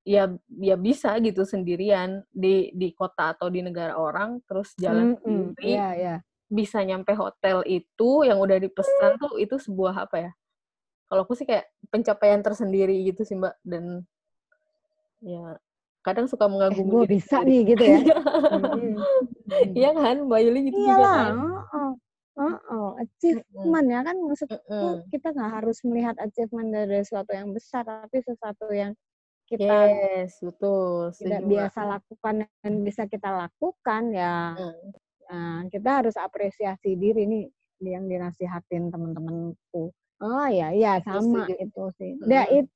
ya 0.00 0.24
ya 0.56 0.76
bisa 0.80 1.18
gitu 1.20 1.44
sendirian 1.44 2.24
di 2.32 2.72
di 2.72 2.88
kota 2.96 3.36
atau 3.36 3.52
di 3.52 3.60
negara 3.60 4.00
orang 4.00 4.40
terus 4.48 4.72
jalan 4.80 5.12
Mm-mm, 5.12 5.52
sendiri 5.52 5.76
iya 5.76 5.88
iya 5.92 6.14
bisa 6.48 6.80
nyampe 6.82 7.12
hotel 7.12 7.60
itu 7.68 8.24
yang 8.26 8.40
udah 8.40 8.58
dipesan 8.58 9.20
tuh 9.20 9.36
itu 9.38 9.54
sebuah 9.60 10.08
apa 10.08 10.16
ya? 10.18 10.30
Kalau 11.10 11.22
aku 11.26 11.34
sih 11.34 11.42
kayak 11.46 11.66
pencapaian 11.90 12.38
tersendiri 12.42 12.94
gitu 13.06 13.22
sih 13.26 13.34
Mbak 13.38 13.54
dan 13.66 14.06
ya 15.20 15.56
kadang 16.00 16.26
suka 16.26 16.44
eh 16.44 16.50
mengagumi 16.52 16.90
gue 16.90 17.02
diri 17.04 17.12
bisa 17.12 17.36
nih 17.44 17.60
gitu 17.68 17.84
ya 17.84 18.00
Iya. 19.76 19.90
Kan, 19.92 20.16
Mbak 20.26 20.40
Yuli 20.46 20.60
gitu 20.70 20.78
juga 20.80 20.86
iyalah 20.96 21.14
kan? 21.20 21.34
heeh. 21.36 21.92
Heeh, 22.40 22.56
Mm-mm. 22.56 23.02
achievement 23.04 23.86
ya 23.90 24.00
kan 24.00 24.16
maksudku 24.16 24.56
Mm-mm. 24.70 25.10
kita 25.12 25.28
nggak 25.30 25.50
harus 25.60 25.78
melihat 25.84 26.16
achievement 26.16 26.68
dari 26.72 27.02
sesuatu 27.04 27.32
yang 27.34 27.50
besar 27.52 27.82
tapi 27.84 28.16
sesuatu 28.22 28.66
yang 28.72 28.92
kita 29.44 29.66
Yes, 29.66 30.38
betul. 30.40 31.10
tidak 31.18 31.42
biasa 31.44 31.80
lakukan 31.84 32.34
dan 32.62 32.72
bisa 32.80 33.04
kita 33.04 33.28
lakukan 33.28 34.02
ya 34.10 34.56
Mm. 34.56 34.88
nah, 35.28 35.60
kita 35.68 35.90
harus 36.00 36.16
apresiasi 36.16 36.96
diri 36.96 37.22
nih 37.28 37.44
yang 37.82 38.06
dinasihatin 38.06 38.88
teman-temanku 38.88 39.90
oh 40.20 40.46
ya 40.48 40.70
ya 40.72 40.98
sama 41.02 41.44
setuju. 41.44 41.54
itu 41.60 41.82
sih 41.98 42.12
nah, 42.20 42.46
it- 42.48 42.72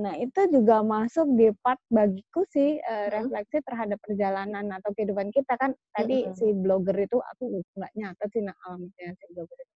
nah 0.00 0.14
itu 0.16 0.40
juga 0.48 0.80
masuk 0.80 1.28
di 1.36 1.52
part 1.60 1.78
bagiku 1.92 2.42
sih 2.48 2.80
Mm. 2.80 3.10
refleksi 3.12 3.60
terhadap 3.62 3.98
perjalanan 4.00 4.64
atau 4.72 4.90
kehidupan 4.96 5.28
kita 5.30 5.54
kan 5.60 5.76
tadi 5.92 6.24
Mm-mm. 6.24 6.36
si 6.36 6.46
blogger 6.56 6.96
itu 6.96 7.20
aku 7.20 7.60
nggak 7.76 7.92
nyata 7.94 8.24
sih 8.32 8.40
nah, 8.40 8.56
alamatnya 8.64 9.12
si 9.14 9.24
blogger 9.36 9.58
itu 9.60 9.72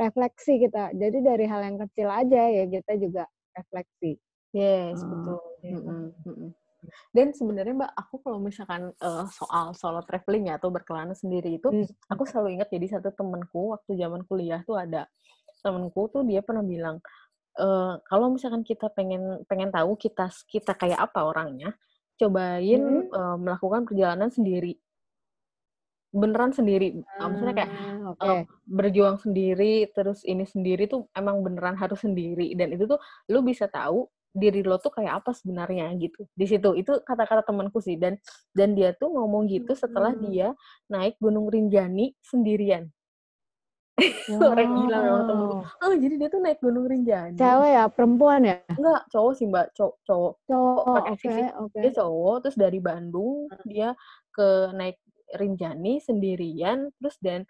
refleksi 0.00 0.52
kita 0.64 0.96
jadi 0.96 1.18
dari 1.20 1.44
hal 1.44 1.60
yang 1.60 1.76
kecil 1.84 2.08
aja 2.08 2.42
ya 2.48 2.64
kita 2.66 2.92
juga 2.96 3.24
refleksi 3.52 4.16
Yes, 4.50 4.98
Oh, 4.98 5.06
betul. 5.06 5.38
Mm-mm, 5.62 6.10
mm-mm. 6.26 6.50
Dan 7.14 7.30
sebenarnya 7.30 7.70
Mbak, 7.86 7.92
aku 7.94 8.14
kalau 8.18 8.42
misalkan 8.42 8.90
eh, 8.98 9.26
soal 9.30 9.78
solo 9.78 10.02
traveling 10.02 10.50
ya 10.50 10.58
atau 10.58 10.74
berkelana 10.74 11.14
sendiri 11.14 11.54
itu, 11.54 11.70
Hmm. 11.70 11.86
aku 12.10 12.26
selalu 12.26 12.58
ingat 12.58 12.66
jadi 12.74 12.98
satu 12.98 13.14
temanku 13.14 13.78
waktu 13.78 13.94
zaman 13.94 14.26
kuliah 14.26 14.58
tuh 14.66 14.74
ada 14.74 15.06
temanku 15.62 16.10
tuh 16.10 16.26
dia 16.26 16.42
pernah 16.42 16.66
bilang 16.66 16.98
eh, 17.60 17.92
kalau 18.08 18.26
misalkan 18.34 18.62
kita 18.66 18.86
pengen 18.96 19.44
pengen 19.50 19.70
tahu 19.76 19.92
kita 20.00 20.26
kita 20.48 20.72
kayak 20.80 21.00
apa 21.06 21.20
orangnya, 21.30 21.70
cobain 22.20 22.82
Hmm. 22.82 23.14
eh, 23.18 23.36
melakukan 23.44 23.82
perjalanan 23.88 24.30
sendiri, 24.32 24.72
beneran 26.10 26.50
sendiri. 26.50 26.98
Eh, 26.98 27.26
maksudnya 27.30 27.54
kayak 27.54 27.70
Ah, 27.70 28.10
oke 28.10 28.26
eh, 28.26 28.42
berjuang 28.66 29.16
sendiri 29.22 29.86
terus 29.94 30.26
ini 30.26 30.42
sendiri 30.42 30.90
tuh 30.90 31.06
emang 31.14 31.42
beneran 31.46 31.78
harus 31.78 32.02
sendiri 32.02 32.50
dan 32.58 32.74
itu 32.74 32.84
tuh 32.90 32.98
lu 33.30 33.40
bisa 33.46 33.70
tahu 33.70 34.10
diri 34.30 34.62
lo 34.62 34.78
tuh 34.78 34.94
kayak 34.94 35.22
apa 35.22 35.30
sebenarnya 35.34 35.90
gitu 35.98 36.22
di 36.38 36.46
situ 36.46 36.70
itu 36.78 37.02
kata-kata 37.02 37.42
temanku 37.46 37.78
sih 37.82 37.98
dan 37.98 38.14
dan 38.54 38.74
dia 38.78 38.94
tuh 38.94 39.10
ngomong 39.10 39.46
gitu 39.50 39.74
setelah 39.74 40.14
Hmm. 40.14 40.22
dia 40.22 40.48
naik 40.86 41.18
Gunung 41.18 41.50
Rinjani 41.50 42.14
sendirian 42.22 42.90
orang 44.30 44.68
gila 44.74 44.96
memang 44.98 45.24
temenku 45.24 45.56
oh 45.80 45.94
jadi 45.94 46.14
dia 46.16 46.28
tuh 46.28 46.40
naik 46.40 46.58
Gunung 46.58 46.86
Rinjani? 46.86 47.36
Cewek 47.36 47.70
ya, 47.70 47.84
perempuan 47.86 48.40
ya? 48.42 48.56
enggak 48.70 49.02
cowok 49.08 49.32
sih 49.34 49.46
mbak. 49.46 49.66
Cowok 49.72 49.94
cowok. 50.02 50.32
Cowok, 50.44 50.84
pakai 50.92 51.12
oke, 51.12 51.20
fisik. 51.20 51.44
oke. 51.56 51.78
dia 51.78 51.90
cowok 51.94 52.36
terus 52.42 52.56
dari 52.56 52.78
Bandung 52.78 53.38
dia 53.64 53.88
ke 54.30 54.48
naik 54.72 54.96
Rinjani 55.30 55.98
sendirian 55.98 56.90
terus 56.98 57.16
dan 57.18 57.46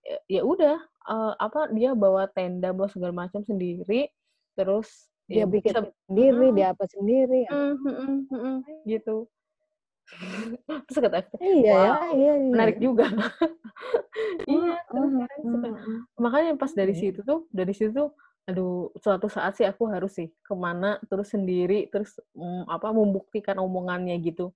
ya- 0.00 0.22
ya 0.30 0.42
udah 0.42 0.76
eh, 1.04 1.32
apa 1.36 1.68
dia 1.70 1.92
bawa 1.92 2.28
tenda 2.28 2.70
bawa 2.70 2.86
segala 2.86 3.12
macam 3.12 3.42
sendiri 3.42 4.06
terus 4.54 5.08
Dia 5.24 5.42
ya 5.42 5.46
bikin 5.48 5.72
sendiri, 6.04 6.52
Mm, 6.52 6.54
dia 6.54 6.66
apa 6.70 6.84
sendiri. 6.84 7.48
mm, 7.48 7.56
mm, 7.56 7.80
mm, 7.80 7.96
mm, 8.28 8.36
mm, 8.36 8.56
gitu 8.84 9.24
terus 10.86 10.98
kata 11.00 11.16
aku 11.24 11.34
Iya 11.40 11.60
ya, 11.64 11.72
wow 11.72 12.12
iya, 12.14 12.32
iya. 12.38 12.50
menarik 12.52 12.76
juga. 12.80 13.06
Iya 14.46 14.78
terus 14.86 15.10
suka 15.42 15.68
makanya 16.20 16.52
pas 16.54 16.70
dari 16.70 16.94
situ 16.94 17.20
tuh 17.26 17.50
dari 17.50 17.74
situ 17.74 17.90
tuh 17.90 18.10
aduh 18.46 18.92
suatu 19.00 19.26
saat 19.26 19.56
sih 19.58 19.66
aku 19.66 19.88
harus 19.90 20.14
sih 20.14 20.28
ke 20.44 20.54
mana 20.54 21.00
terus 21.08 21.32
sendiri 21.34 21.88
terus 21.90 22.14
mm, 22.36 22.68
apa 22.70 22.94
membuktikan 22.94 23.58
omongannya 23.58 24.14
gitu. 24.22 24.54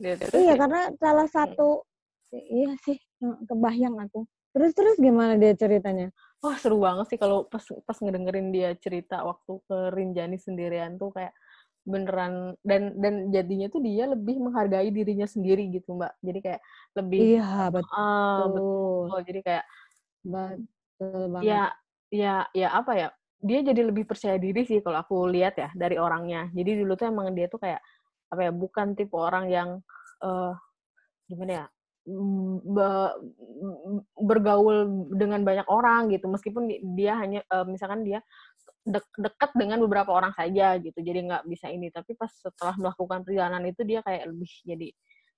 Ya, 0.00 0.16
terus 0.16 0.32
Iya, 0.32 0.52
ya 0.52 0.54
karena 0.56 0.82
salah 0.96 1.28
satu 1.28 1.84
iya 2.32 2.72
sih, 2.82 2.96
kebayang 3.20 4.00
aku. 4.00 4.24
Terus 4.56 4.72
terus 4.74 4.96
gimana 4.98 5.36
dia 5.36 5.54
ceritanya? 5.54 6.10
wah 6.40 6.56
seru 6.56 6.80
banget 6.80 7.06
sih 7.12 7.18
kalau 7.20 7.44
pas 7.44 7.60
pas 7.84 7.96
ngedengerin 8.00 8.48
dia 8.48 8.72
cerita 8.80 9.20
waktu 9.20 9.60
ke 9.68 9.78
Rinjani 9.92 10.40
sendirian 10.40 10.96
tuh 10.96 11.12
kayak 11.12 11.36
beneran 11.84 12.54
dan 12.60 12.92
dan 13.00 13.32
jadinya 13.32 13.66
tuh 13.72 13.80
dia 13.80 14.04
lebih 14.04 14.36
menghargai 14.36 14.92
dirinya 14.92 15.24
sendiri 15.24 15.68
gitu 15.72 15.96
mbak. 15.96 16.12
Jadi 16.20 16.38
kayak 16.44 16.60
lebih 16.96 17.20
iya 17.40 17.72
betul. 17.72 17.90
uh, 17.96 18.44
betul. 18.52 19.18
Jadi 19.24 19.40
kayak 19.40 19.64
betul 20.20 21.20
banget. 21.32 21.44
ya 21.48 21.62
ya 22.10 22.34
ya 22.52 22.68
apa 22.74 22.92
ya 22.98 23.08
dia 23.40 23.64
jadi 23.64 23.88
lebih 23.88 24.04
percaya 24.04 24.36
diri 24.36 24.68
sih 24.68 24.84
kalau 24.84 25.00
aku 25.00 25.24
lihat 25.32 25.56
ya 25.56 25.68
dari 25.72 25.96
orangnya. 25.96 26.52
Jadi 26.52 26.84
dulu 26.84 26.92
tuh 26.96 27.08
emang 27.08 27.32
dia 27.32 27.48
tuh 27.48 27.60
kayak 27.60 27.80
apa 28.30 28.40
ya 28.46 28.52
bukan 28.52 28.94
tipe 28.94 29.16
orang 29.16 29.48
yang 29.48 29.68
uh, 30.20 30.52
gimana 31.26 31.64
ya 31.64 31.66
bergaul 34.20 34.76
dengan 35.16 35.40
banyak 35.40 35.66
orang 35.72 36.12
gitu. 36.12 36.28
Meskipun 36.28 36.68
dia 36.96 37.16
hanya 37.16 37.40
uh, 37.48 37.64
misalkan 37.64 38.04
dia 38.04 38.20
de 38.80 39.00
dekat 39.20 39.50
dengan 39.52 39.78
beberapa 39.84 40.10
orang 40.10 40.32
saja 40.32 40.76
gitu. 40.80 40.96
Jadi 40.96 41.28
nggak 41.28 41.44
bisa 41.46 41.68
ini. 41.68 41.92
Tapi 41.92 42.16
pas 42.16 42.30
setelah 42.32 42.74
melakukan 42.80 43.22
perjalanan 43.26 43.62
itu 43.68 43.82
dia 43.84 44.00
kayak 44.00 44.28
lebih 44.30 44.50
jadi 44.64 44.88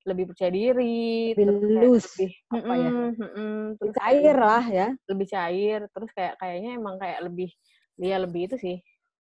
lebih 0.02 0.34
percaya 0.34 0.50
diri 0.50 1.30
lebih 1.38 1.94
lebih 1.94 2.30
apa 2.50 2.74
ya? 2.74 2.90
mm, 2.90 3.14
mm, 3.22 3.62
terus 3.78 3.94
cair 4.02 4.36
lah 4.36 4.64
ya. 4.66 4.88
lebih 5.06 5.26
cair. 5.30 5.80
Terus 5.90 6.10
kayak 6.14 6.34
kayaknya 6.42 6.70
emang 6.74 6.96
kayak 6.98 7.18
lebih 7.22 7.50
dia 7.98 8.16
lebih 8.18 8.50
itu 8.50 8.56
sih. 8.58 8.76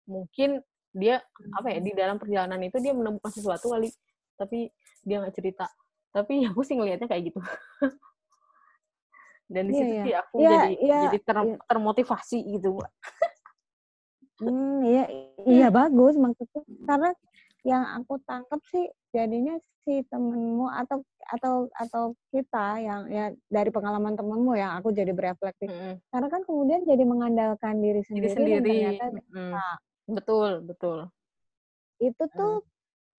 Mungkin 0.10 0.62
dia 0.98 1.22
apa 1.54 1.68
ya 1.70 1.80
di 1.82 1.92
dalam 1.94 2.18
perjalanan 2.18 2.62
itu 2.62 2.78
dia 2.82 2.94
menemukan 2.94 3.30
sesuatu 3.34 3.74
kali. 3.74 3.90
Tapi 4.38 4.70
dia 5.02 5.22
nggak 5.22 5.36
cerita. 5.38 5.66
Tapi 6.14 6.42
aku 6.50 6.62
sih 6.66 6.78
ngelihatnya 6.78 7.10
kayak 7.10 7.34
gitu. 7.34 7.42
Dan 9.48 9.72
di 9.72 9.74
yeah, 9.74 9.80
situ 9.80 9.94
yeah. 9.96 10.04
sih 10.04 10.14
aku 10.14 10.36
yeah, 10.44 10.52
jadi 10.52 10.74
yeah, 10.84 11.02
jadi 11.08 11.18
ter, 11.24 11.38
yeah. 11.40 11.58
termotivasi 11.72 12.40
gitu 12.52 12.70
Hmm, 14.38 14.86
iya, 14.86 15.04
iya 15.50 15.68
bagus 15.74 16.14
maksudku 16.14 16.62
karena 16.86 17.10
yang 17.66 17.84
aku 17.98 18.22
tangkap 18.24 18.62
sih 18.70 18.86
jadinya 19.10 19.58
si 19.84 20.06
temenmu 20.08 20.70
atau 20.70 21.02
atau 21.26 21.56
atau 21.74 22.04
kita 22.30 22.80
yang 22.80 23.02
ya 23.10 23.34
dari 23.50 23.74
pengalaman 23.74 24.14
temenmu 24.14 24.54
ya 24.54 24.78
aku 24.78 24.94
jadi 24.94 25.12
berefleksi 25.12 25.66
mm 25.66 25.94
karena 26.14 26.28
kan 26.30 26.42
kemudian 26.46 26.86
jadi 26.86 27.04
mengandalkan 27.04 27.82
diri 27.82 28.06
sendiri, 28.06 28.30
diri 28.30 28.36
sendiri. 28.36 28.62
ternyata 28.62 29.06
mm 29.34 29.54
betul 30.08 30.52
betul 30.64 30.98
itu 31.98 32.24
tuh 32.32 32.64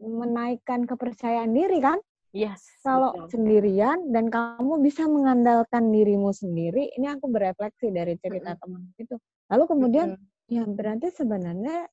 mm. 0.01 0.07
menaikkan 0.07 0.87
kepercayaan 0.87 1.53
diri 1.53 1.81
kan 1.83 1.99
Yes. 2.29 2.61
Kalau 2.85 3.17
betul. 3.17 3.41
sendirian 3.41 4.13
dan 4.13 4.29
kamu 4.29 4.85
bisa 4.85 5.09
mengandalkan 5.09 5.89
dirimu 5.89 6.29
sendiri, 6.29 6.93
ini 6.93 7.09
aku 7.09 7.25
berefleksi 7.33 7.89
dari 7.89 8.21
cerita 8.21 8.53
mm 8.53 8.57
-hmm. 8.61 8.63
teman 8.69 8.83
itu. 9.01 9.17
Lalu 9.49 9.65
kemudian 9.65 10.09
mm 10.13 10.21
-hmm 10.21 10.38
Ya 10.49 10.65
berarti 10.65 11.13
sebenarnya 11.13 11.85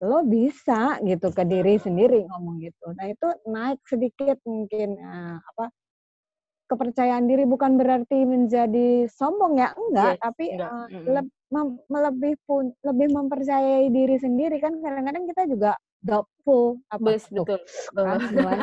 lo 0.00 0.24
bisa 0.24 0.96
gitu 1.04 1.28
ke 1.28 1.44
diri 1.44 1.76
sendiri 1.76 2.24
ngomong 2.24 2.62
gitu. 2.64 2.86
Nah 2.96 3.06
itu 3.10 3.28
naik 3.50 3.84
sedikit 3.84 4.40
mungkin 4.48 4.96
uh, 4.96 5.36
apa 5.36 5.68
kepercayaan 6.70 7.26
diri 7.26 7.44
bukan 7.44 7.76
berarti 7.76 8.24
menjadi 8.24 9.10
sombong 9.10 9.58
ya? 9.58 9.74
Enggak, 9.76 10.16
yes, 10.16 10.20
tapi 10.22 10.44
enggak. 10.54 10.70
Uh, 10.70 10.86
mm 10.86 11.00
-hmm. 11.02 11.26
mem 11.50 11.68
lebih 11.90 12.34
pun 12.46 12.70
lebih 12.86 13.08
mempercayai 13.10 13.90
diri 13.90 14.16
sendiri. 14.16 14.56
Kan 14.62 14.78
kadang-kadang 14.80 15.26
kita 15.28 15.42
juga 15.50 15.74
doubtful 16.00 16.80
apa 16.88 17.04
Bes, 17.12 17.28
betul, 17.28 17.60
kan? 17.92 18.18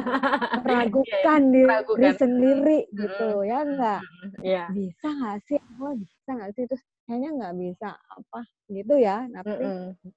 Meragukan 0.65 1.41
diri, 1.53 1.75
diri 1.85 2.11
sendiri 2.17 2.79
mm 2.81 2.89
-hmm. 2.89 3.01
gitu 3.03 3.27
ya 3.45 3.59
enggak? 3.61 4.01
Yeah. 4.41 4.67
bisa 4.73 5.07
nggak 5.11 5.37
sih? 5.45 5.59
Oh 5.83 5.93
bisa 5.93 6.29
nggak 6.33 6.51
sih? 6.57 6.63
Terus 6.65 6.83
kayaknya 7.07 7.29
nggak 7.39 7.55
bisa 7.55 7.89
apa 7.95 8.41
gitu 8.67 8.93
ya 8.99 9.23
tapi 9.31 9.53
mm 9.55 9.63
-hmm. 9.63 10.11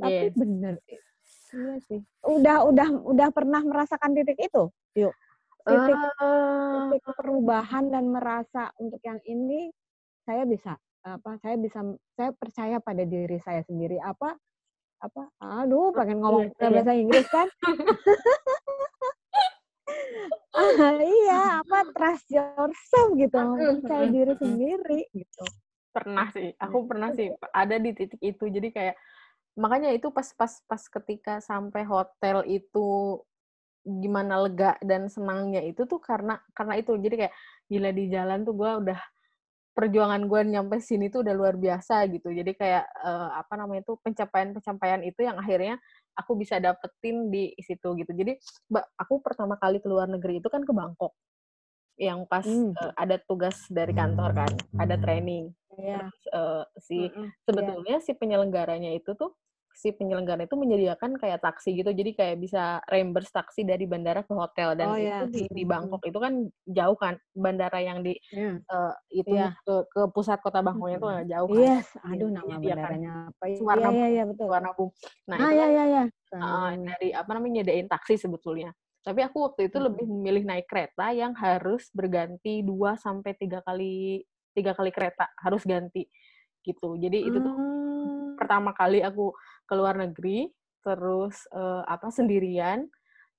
tapi 0.00 0.24
yes. 0.24 0.34
bener 0.34 0.74
iya 0.88 1.64
sih 1.84 2.00
udah 2.24 2.64
udah 2.72 2.88
udah 3.04 3.28
pernah 3.30 3.60
merasakan 3.60 4.16
titik 4.16 4.40
itu 4.40 4.72
yuk 4.96 5.12
titik, 5.68 5.96
uh, 6.24 6.88
titik 6.88 7.04
perubahan 7.16 7.92
dan 7.92 8.08
merasa 8.08 8.72
untuk 8.80 9.00
yang 9.04 9.20
ini 9.28 9.68
saya 10.24 10.48
bisa 10.48 10.76
apa 11.04 11.40
saya 11.40 11.56
bisa 11.56 11.80
saya 12.16 12.30
percaya 12.36 12.76
pada 12.80 13.04
diri 13.04 13.40
saya 13.44 13.64
sendiri 13.64 13.96
apa 14.00 14.36
apa 14.98 15.30
aduh 15.38 15.94
pengen 15.94 16.18
ngomong 16.20 16.50
iya, 16.52 16.58
iya. 16.58 16.68
bahasa 16.74 16.92
Inggris 16.96 17.26
kan 17.30 17.48
ah, 20.58 20.96
iya 20.98 21.62
apa 21.62 21.78
trust 21.92 22.26
yourself 22.32 23.08
gitu 23.16 23.38
percaya 23.82 24.06
diri 24.08 24.34
sendiri 24.38 25.00
gitu. 25.12 25.44
Pernah 25.92 26.28
sih 26.32 26.52
aku 26.56 26.78
pernah 26.86 27.10
sih 27.14 27.28
ada 27.52 27.76
di 27.76 27.90
titik 27.96 28.20
itu 28.22 28.44
jadi 28.48 28.68
kayak 28.70 28.96
makanya 29.58 29.90
itu 29.90 30.14
pas 30.14 30.28
pas 30.38 30.52
pas 30.70 30.82
ketika 30.86 31.42
sampai 31.42 31.82
hotel 31.82 32.46
itu 32.46 33.18
gimana 33.82 34.44
lega 34.44 34.76
dan 34.84 35.08
senangnya 35.08 35.64
itu 35.64 35.88
tuh 35.88 35.98
karena 35.98 36.38
karena 36.52 36.78
itu 36.78 36.92
jadi 37.00 37.26
kayak 37.26 37.34
gila 37.66 37.90
di 37.90 38.04
jalan 38.12 38.38
tuh 38.44 38.54
gue 38.54 38.70
udah 38.84 39.00
perjuangan 39.78 40.26
gue 40.26 40.40
nyampe 40.58 40.82
sini 40.82 41.06
tuh 41.06 41.22
udah 41.22 41.34
luar 41.38 41.54
biasa 41.54 42.02
gitu 42.10 42.34
jadi 42.34 42.50
kayak 42.50 42.84
uh, 42.98 43.30
apa 43.38 43.54
namanya 43.54 43.86
itu 43.86 43.94
pencapaian 44.02 44.50
pencapaian 44.50 45.06
itu 45.06 45.22
yang 45.22 45.38
akhirnya 45.38 45.78
aku 46.18 46.34
bisa 46.34 46.58
dapetin 46.58 47.30
di 47.30 47.54
situ 47.62 47.94
gitu. 47.94 48.10
Jadi 48.10 48.34
aku 48.98 49.22
pertama 49.22 49.54
kali 49.54 49.78
ke 49.78 49.86
luar 49.86 50.10
negeri 50.10 50.42
itu 50.42 50.50
kan 50.50 50.66
ke 50.66 50.74
Bangkok. 50.74 51.14
Yang 51.94 52.20
pas 52.26 52.46
hmm. 52.46 52.74
uh, 52.74 52.92
ada 52.98 53.16
tugas 53.22 53.70
dari 53.70 53.94
kantor 53.94 54.34
kan, 54.34 54.52
ada 54.82 54.98
training. 54.98 55.54
Yeah. 55.78 56.02
Terus 56.02 56.18
uh, 56.34 56.64
si 56.82 56.98
mm 57.06 57.10
-hmm. 57.14 57.26
sebetulnya 57.46 57.96
yeah. 58.02 58.04
si 58.04 58.12
penyelenggaranya 58.18 58.90
itu 58.98 59.14
tuh 59.14 59.34
si 59.78 59.94
penyelenggara 59.94 60.42
itu 60.42 60.58
menyediakan 60.58 61.14
kayak 61.22 61.38
taksi 61.38 61.70
gitu 61.78 61.94
jadi 61.94 62.10
kayak 62.10 62.36
bisa 62.42 62.82
reimburse 62.90 63.30
taksi 63.30 63.62
dari 63.62 63.86
bandara 63.86 64.26
ke 64.26 64.34
hotel 64.34 64.74
dan 64.74 64.90
oh, 64.90 64.98
itu 64.98 65.06
yeah. 65.06 65.30
di, 65.30 65.42
di 65.46 65.62
Bangkok 65.62 66.02
itu 66.02 66.18
kan 66.18 66.50
jauh 66.66 66.98
kan 66.98 67.14
bandara 67.30 67.78
yang 67.78 68.02
di 68.02 68.18
yeah. 68.34 68.58
uh, 68.74 68.90
itu 69.14 69.38
yeah. 69.38 69.54
ke, 69.62 69.86
ke 69.86 70.02
pusat 70.10 70.42
kota 70.42 70.66
Bangkoknya 70.66 70.98
itu 70.98 71.08
jauh 71.30 71.48
kan 71.54 71.62
yes 71.62 71.86
aduh 72.02 72.26
nama 72.26 72.58
ya, 72.58 72.74
bandaranya 72.74 73.12
kan? 73.14 73.30
apa 73.30 73.44
ya 73.46 73.56
Suwarna 73.62 73.88
iya, 73.94 74.06
iya, 74.10 74.24
betul 74.26 74.44
Suwarnabung 74.50 74.90
nah 75.30 75.36
ah, 75.38 75.46
itu 75.46 75.54
iya, 75.54 75.62
kan, 75.62 75.70
iya, 75.70 75.84
iya. 75.86 76.04
Uh, 76.34 76.70
dari 76.82 77.08
apa 77.14 77.30
namanya 77.38 77.52
nyediain 77.62 77.86
taksi 77.86 78.14
sebetulnya 78.18 78.74
tapi 79.06 79.22
aku 79.22 79.46
waktu 79.46 79.70
itu 79.70 79.78
hmm. 79.78 79.86
lebih 79.86 80.06
memilih 80.10 80.42
naik 80.42 80.66
kereta 80.66 81.14
yang 81.14 81.38
harus 81.38 81.86
berganti 81.94 82.66
dua 82.66 82.98
sampai 82.98 83.38
tiga 83.38 83.62
kali 83.62 84.26
tiga 84.58 84.74
kali 84.74 84.90
kereta 84.90 85.30
harus 85.38 85.62
ganti 85.62 86.10
gitu 86.66 86.98
jadi 86.98 87.30
itu 87.30 87.38
tuh 87.38 87.54
hmm. 87.54 88.34
pertama 88.34 88.74
kali 88.74 89.06
aku 89.06 89.30
ke 89.68 89.74
luar 89.76 90.00
negeri 90.00 90.48
terus 90.80 91.44
uh, 91.52 91.84
apa 91.84 92.08
sendirian 92.08 92.88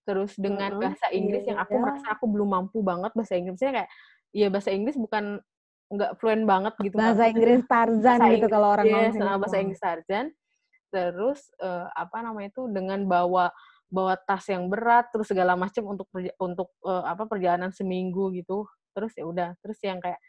terus 0.06 0.38
dengan 0.38 0.78
uh-huh. 0.78 0.82
bahasa 0.86 1.08
Inggris 1.10 1.44
yeah. 1.46 1.50
yang 1.54 1.60
aku 1.66 1.74
iya. 1.76 1.82
merasa 1.82 2.08
aku 2.14 2.26
belum 2.30 2.50
mampu 2.50 2.80
banget 2.86 3.12
bahasa 3.18 3.34
Inggrisnya 3.36 3.72
kayak 3.74 3.90
ya 4.30 4.48
bahasa 4.54 4.70
Inggris 4.70 4.98
bukan 4.98 5.42
nggak 5.90 6.12
fluent 6.22 6.46
banget 6.46 6.74
gitu 6.86 6.96
bahasa 7.02 7.26
kan. 7.26 7.34
Inggris 7.34 7.62
Tarzan 7.66 8.20
bahasa 8.22 8.34
gitu 8.38 8.48
kalau 8.50 8.68
orang 8.78 8.86
yes, 8.86 9.14
ngomong 9.18 9.42
bahasa 9.42 9.58
Inggris 9.58 9.82
Tarzan 9.82 10.26
terus 10.90 11.40
uh, 11.62 11.90
apa 11.94 12.18
namanya 12.22 12.50
itu 12.54 12.64
dengan 12.70 13.06
bawa 13.10 13.50
bawa 13.90 14.14
tas 14.22 14.46
yang 14.50 14.70
berat 14.70 15.10
terus 15.10 15.30
segala 15.30 15.58
macam 15.58 15.98
untuk 15.98 16.10
untuk 16.38 16.70
uh, 16.86 17.06
apa 17.10 17.26
perjalanan 17.26 17.74
seminggu 17.74 18.30
gitu 18.38 18.70
terus 18.94 19.14
ya 19.18 19.26
udah 19.26 19.58
terus 19.66 19.82
yang 19.82 19.98
kayak 19.98 20.22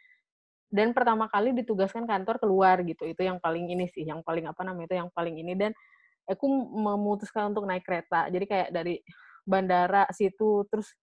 dan 0.71 0.95
pertama 0.95 1.27
kali 1.27 1.51
ditugaskan 1.51 2.07
kantor 2.07 2.39
keluar 2.39 2.79
gitu 2.87 3.03
itu 3.03 3.27
yang 3.27 3.43
paling 3.43 3.67
ini 3.75 3.91
sih 3.91 4.07
yang 4.07 4.23
paling 4.23 4.47
apa 4.47 4.63
namanya 4.63 4.95
itu 4.95 4.97
yang 5.03 5.11
paling 5.11 5.35
ini. 5.35 5.59
Dan 5.59 5.75
aku 6.31 6.47
memutuskan 6.79 7.51
untuk 7.51 7.67
naik 7.67 7.83
kereta. 7.83 8.31
Jadi 8.31 8.45
kayak 8.47 8.69
dari 8.71 9.03
bandara 9.43 10.07
situ 10.15 10.63
terus 10.71 10.95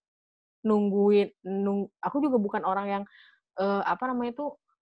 nungguin 0.63 1.35
nung 1.47 1.91
aku 1.99 2.23
juga 2.23 2.39
bukan 2.39 2.63
orang 2.63 2.87
yang 2.87 3.03
uh, 3.59 3.83
apa 3.83 4.07
namanya 4.07 4.39
itu 4.39 4.47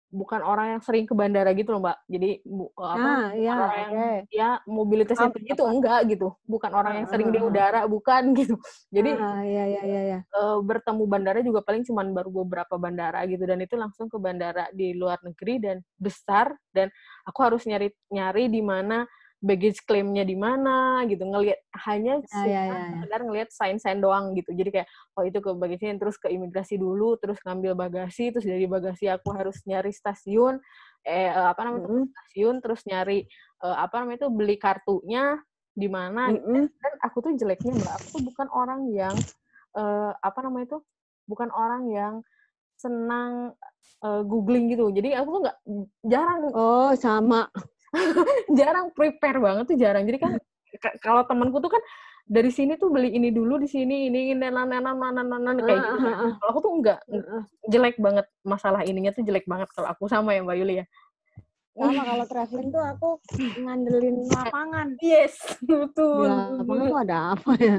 bukan 0.08 0.40
orang 0.40 0.76
yang 0.76 0.82
sering 0.82 1.04
ke 1.04 1.12
bandara 1.12 1.52
gitu 1.52 1.76
loh 1.76 1.84
mbak. 1.84 1.98
Jadi 2.08 2.40
bu, 2.44 2.72
apa 2.80 2.96
ah, 2.96 3.26
ya, 3.36 3.54
orang 3.54 3.76
yang 3.76 3.92
ya 4.32 4.50
mobilitasnya 4.64 5.28
tinggi 5.32 5.52
itu 5.52 5.64
enggak 5.64 6.00
gitu. 6.08 6.28
Bukan 6.48 6.70
orang 6.72 6.94
yang 7.04 7.06
sering 7.08 7.28
di 7.28 7.40
udara 7.40 7.84
bukan 7.84 8.22
gitu. 8.40 8.56
Jadi 8.88 9.10
ah, 9.20 9.44
ya, 9.44 9.64
ya, 9.68 9.82
ya, 9.84 10.02
ya. 10.16 10.18
Uh, 10.32 10.64
bertemu 10.64 11.04
bandara 11.04 11.40
juga 11.44 11.60
paling 11.60 11.84
cuma 11.84 12.02
baru 12.08 12.30
beberapa 12.44 12.74
bandara 12.80 13.24
gitu. 13.28 13.44
Dan 13.44 13.60
itu 13.60 13.76
langsung 13.76 14.08
ke 14.08 14.16
bandara 14.16 14.72
di 14.72 14.96
luar 14.96 15.20
negeri 15.20 15.60
dan 15.60 15.76
besar. 16.00 16.56
Dan 16.72 16.88
aku 17.28 17.38
harus 17.44 17.62
nyari 17.68 17.92
nyari 18.08 18.48
di 18.48 18.64
mana 18.64 19.04
baggage 19.38 19.86
claimnya 19.86 20.26
di 20.26 20.34
mana 20.34 21.06
gitu. 21.06 21.22
Ngelihat 21.22 21.60
hanya 21.86 22.18
ah, 22.34 22.46
ya, 22.46 22.62
ya, 22.66 22.82
sekedar 22.98 23.20
ngelihat 23.22 23.48
sign-sign 23.54 23.98
doang 24.02 24.34
gitu. 24.34 24.50
Jadi 24.50 24.70
kayak 24.74 24.88
oh 25.14 25.24
itu 25.26 25.38
ke 25.38 25.50
baggage 25.54 25.86
terus 25.98 26.16
ke 26.18 26.28
imigrasi 26.30 26.74
dulu 26.78 27.14
terus 27.18 27.38
ngambil 27.46 27.78
bagasi 27.78 28.34
terus 28.34 28.46
dari 28.46 28.66
bagasi 28.66 29.06
aku 29.10 29.30
harus 29.34 29.62
nyari 29.66 29.94
stasiun 29.94 30.58
eh 31.06 31.30
apa 31.30 31.62
namanya 31.64 31.86
mm 31.86 31.94
-hmm. 31.94 32.04
stasiun 32.10 32.56
terus 32.58 32.80
nyari 32.84 33.24
uh, 33.62 33.76
apa 33.80 34.02
namanya 34.02 34.26
itu 34.26 34.28
beli 34.34 34.56
kartunya 34.58 35.38
di 35.72 35.86
mana 35.86 36.34
mm 36.34 36.38
-hmm. 36.42 36.64
dan 36.74 36.92
aku 37.06 37.16
tuh 37.22 37.32
jeleknya 37.38 37.72
mbak 37.78 37.94
aku 38.02 38.06
tuh 38.18 38.22
bukan 38.26 38.46
orang 38.50 38.80
yang 38.90 39.14
uh, 39.78 40.10
apa 40.20 40.38
namanya 40.42 40.74
itu 40.74 40.78
bukan 41.30 41.48
orang 41.54 41.86
yang 41.88 42.14
senang 42.78 43.52
uh, 44.06 44.22
googling 44.22 44.70
gitu. 44.70 44.88
Jadi 44.94 45.14
aku 45.18 45.28
tuh 45.34 45.40
nggak 45.46 45.58
jarang 46.06 46.40
oh 46.54 46.92
sama 46.94 47.50
jarang 48.58 48.92
prepare 48.92 49.38
banget 49.40 49.64
tuh 49.70 49.78
jarang. 49.78 50.04
Jadi 50.04 50.18
kan 50.20 50.32
kalau 51.04 51.22
temanku 51.24 51.58
tuh 51.60 51.72
kan 51.72 51.82
dari 52.28 52.52
sini 52.52 52.76
tuh 52.76 52.92
beli 52.92 53.16
ini 53.16 53.32
dulu 53.32 53.56
di 53.56 53.64
sini 53.64 54.12
ini 54.12 54.32
ini 54.32 54.36
nenan 54.36 54.68
nenan 54.68 55.00
nenan 55.00 55.26
nenan 55.26 55.56
kayak 55.64 55.80
gitu. 55.80 56.26
Kalau 56.36 56.50
aku 56.52 56.60
tuh 56.60 56.72
enggak 56.76 57.00
jelek 57.72 57.96
banget 57.96 58.26
masalah 58.44 58.84
ininya 58.84 59.16
tuh 59.16 59.24
jelek 59.24 59.48
banget 59.48 59.68
kalau 59.72 59.88
aku 59.88 60.04
sama 60.12 60.36
ya 60.36 60.44
Mbak 60.44 60.56
Yuli 60.60 60.84
ya. 60.84 60.86
Sama 61.78 62.02
kalau 62.02 62.26
traveling 62.26 62.68
tuh 62.74 62.82
aku 62.82 63.08
ngandelin 63.54 64.16
lapangan. 64.34 64.98
Yes, 64.98 65.38
betul. 65.62 66.26
Di 66.26 66.58
lapangan 66.58 66.84
tuh 66.90 67.00
ada 67.06 67.16
apa 67.38 67.52
ya? 67.54 67.76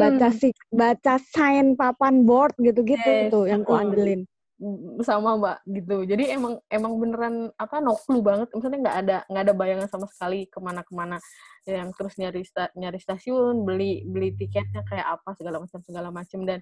Baca 0.00 0.28
si 0.32 0.48
baca 0.72 1.14
sign 1.20 1.76
papan 1.76 2.24
board 2.24 2.56
gitu-gitu 2.56 3.04
yes, 3.04 3.30
tuh 3.30 3.44
yang 3.44 3.62
ku 3.62 3.76
andelin 3.76 4.24
sama 5.02 5.34
mbak 5.36 5.58
gitu. 5.66 6.06
Jadi 6.06 6.30
emang 6.30 6.62
emang 6.70 6.92
beneran 7.02 7.34
apa 7.58 7.82
no 7.82 7.98
clue 7.98 8.22
banget. 8.22 8.48
Misalnya 8.54 8.78
nggak 8.86 8.98
ada 9.06 9.16
nggak 9.26 9.42
ada 9.50 9.54
bayangan 9.54 9.88
sama 9.90 10.06
sekali 10.06 10.46
ke 10.46 10.58
mana-kemana. 10.62 11.18
Yang 11.66 11.90
terus 11.98 12.14
nyari 12.20 12.42
sta, 12.46 12.70
nyari 12.78 12.98
stasiun 13.02 13.66
beli 13.66 14.06
beli 14.06 14.32
tiketnya 14.38 14.86
kayak 14.86 15.18
apa 15.20 15.34
segala 15.34 15.58
macam 15.58 15.80
segala 15.82 16.08
macam. 16.14 16.40
Dan 16.46 16.58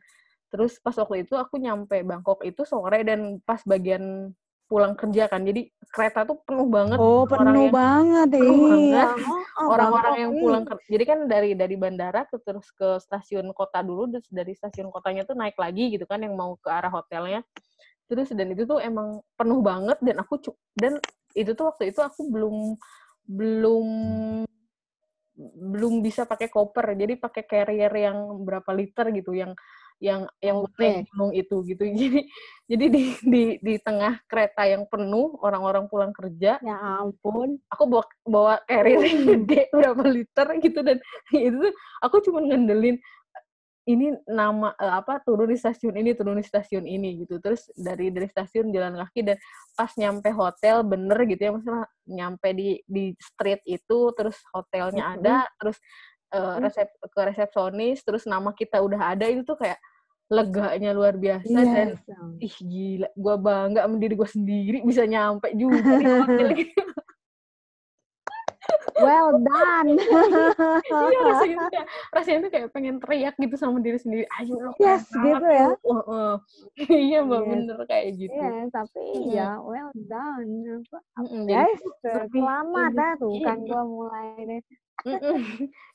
terus 0.49 0.81
pas 0.81 0.97
waktu 0.97 1.25
itu 1.29 1.35
aku 1.37 1.61
nyampe 1.61 2.01
Bangkok 2.05 2.41
itu 2.45 2.65
sore 2.65 3.05
dan 3.05 3.41
pas 3.45 3.61
bagian 3.65 4.33
pulang 4.73 4.97
kerja 4.97 5.29
kan. 5.29 5.45
Jadi 5.45 5.69
kereta 5.93 6.25
tuh 6.25 6.41
penuh 6.49 6.65
banget 6.73 6.97
oh 6.97 7.29
penuh 7.29 7.69
yang, 7.69 7.77
banget 7.77 8.29
penuh 8.41 8.81
iya. 8.81 9.13
banget. 9.13 9.45
Oh, 9.61 9.69
orang-orang 9.69 10.15
yang 10.17 10.33
pulang 10.33 10.65
kerja 10.65 10.87
jadi 10.89 11.05
kan 11.05 11.19
dari 11.29 11.51
dari 11.53 11.77
bandara 11.77 12.25
ke 12.25 12.41
terus 12.41 12.73
ke 12.73 12.97
stasiun 13.05 13.53
kota 13.53 13.85
dulu 13.85 14.09
terus 14.09 14.25
dari 14.33 14.57
stasiun 14.57 14.89
kotanya 14.89 15.29
tuh 15.29 15.37
naik 15.37 15.61
lagi 15.61 15.93
gitu 15.93 16.09
kan 16.09 16.25
yang 16.25 16.33
mau 16.33 16.57
ke 16.57 16.73
arah 16.73 16.89
hotelnya. 16.89 17.45
Terus 18.09 18.33
dan 18.33 18.49
itu 18.49 18.65
tuh 18.65 18.81
emang 18.81 19.21
penuh 19.37 19.61
banget 19.61 20.01
dan 20.01 20.17
aku 20.25 20.41
dan 20.73 20.97
itu 21.37 21.53
tuh 21.53 21.69
waktu 21.69 21.93
itu 21.93 22.01
aku 22.01 22.33
belum 22.33 22.57
belum 23.29 23.87
belum 25.37 25.95
bisa 26.01 26.25
pakai 26.25 26.49
koper. 26.49 26.97
Jadi 26.97 27.21
pakai 27.21 27.45
carrier 27.45 27.93
yang 27.93 28.17
berapa 28.45 28.73
liter 28.73 29.13
gitu 29.13 29.37
yang 29.37 29.53
yang 30.03 30.27
yang 30.43 30.67
okay. 30.67 31.07
gunung 31.15 31.31
itu 31.31 31.57
gitu. 31.63 31.83
Jadi 32.03 32.21
jadi 32.67 32.87
di, 32.89 33.03
di 33.23 33.43
di 33.63 33.75
tengah 33.79 34.19
kereta 34.27 34.67
yang 34.67 34.89
penuh 34.91 35.39
orang-orang 35.45 35.87
pulang 35.87 36.11
kerja 36.11 36.59
ya 36.59 36.77
ampun. 36.99 37.61
aku 37.71 37.83
bawa 37.87 38.05
bawa 38.27 38.55
carrier 38.67 38.99
yang 38.99 39.23
gede 39.29 39.71
berapa 39.71 40.03
liter 40.11 40.47
gitu. 40.59 40.81
Dan 40.83 40.99
itu 41.37 41.57
tuh 41.71 41.75
aku 42.03 42.19
cuma 42.27 42.43
ngandelin 42.43 42.99
ini 43.83 44.15
nama 44.31 44.71
uh, 44.79 45.03
apa 45.03 45.19
turun 45.27 45.51
di 45.51 45.59
stasiun 45.59 45.99
ini 45.99 46.15
turun 46.15 46.39
di 46.39 46.47
stasiun 46.47 46.87
ini 46.87 47.23
gitu. 47.23 47.39
Terus 47.39 47.71
dari 47.77 48.11
dari 48.11 48.27
stasiun 48.27 48.73
jalan 48.75 48.99
kaki 49.07 49.21
dan 49.23 49.39
pas 49.79 49.93
nyampe 49.95 50.33
hotel 50.35 50.83
bener 50.83 51.19
gitu 51.29 51.43
ya 51.45 51.51
maksudnya 51.55 51.87
nyampe 52.09 52.49
di 52.57 52.81
di 52.89 53.15
street 53.21 53.63
itu 53.69 54.11
terus 54.17 54.39
hotelnya 54.51 55.03
mm 55.03 55.11
-hmm. 55.13 55.19
ada 55.23 55.37
terus 55.61 55.79
uh, 56.33 56.57
resep 56.59 56.89
ke 56.89 57.21
resepsionis 57.21 58.01
terus 58.03 58.25
nama 58.25 58.51
kita 58.57 58.81
udah 58.81 59.13
ada 59.15 59.29
itu 59.29 59.45
tuh 59.45 59.61
kayak 59.61 59.79
leganya 60.33 60.91
luar 60.97 61.15
biasa 61.21 61.53
yes. 61.53 61.69
dan 61.77 61.89
ih 62.41 62.57
gila 62.65 63.09
gue 63.13 63.35
bangga 63.37 63.81
sama 63.85 63.97
diri 64.01 64.15
gue 64.17 64.31
sendiri 64.33 64.79
bisa 64.81 65.05
nyampe 65.05 65.53
juga 65.53 66.01
di 66.01 66.05
hotel 66.09 66.49
well 69.03 69.31
done. 69.43 69.91
iya 71.13 71.21
rasanya 71.27 71.57
tuh 71.59 71.71
kayak 71.71 71.89
rasanya 72.15 72.39
tuh 72.47 72.51
kayak 72.55 72.69
pengen 72.71 72.97
teriak 73.03 73.35
gitu 73.37 73.55
sama 73.59 73.79
diri 73.83 73.99
sendiri. 73.99 74.25
Ayo 74.39 74.55
lo. 74.59 74.71
Yes 74.79 75.05
gitu 75.11 75.47
ya. 75.47 75.69
Uh, 75.83 75.99
uh. 76.07 76.33
iya 77.11 77.19
mbak 77.27 77.43
yes. 77.43 77.51
bener 77.51 77.79
kayak 77.91 78.09
gitu. 78.17 78.35
Iya 78.39 78.49
yes, 78.49 78.69
tapi 78.71 79.03
mm. 79.03 79.31
ya 79.35 79.49
well 79.61 79.91
done. 79.95 80.51
Apa? 80.83 80.99
Mm 81.19 81.45
Guys, 81.51 81.81
selamat 82.31 82.93
ya 82.95 83.11
tuh 83.19 83.35
kan 83.43 83.59
gua 83.69 83.83
mulai 83.85 84.29
deh. 84.47 84.63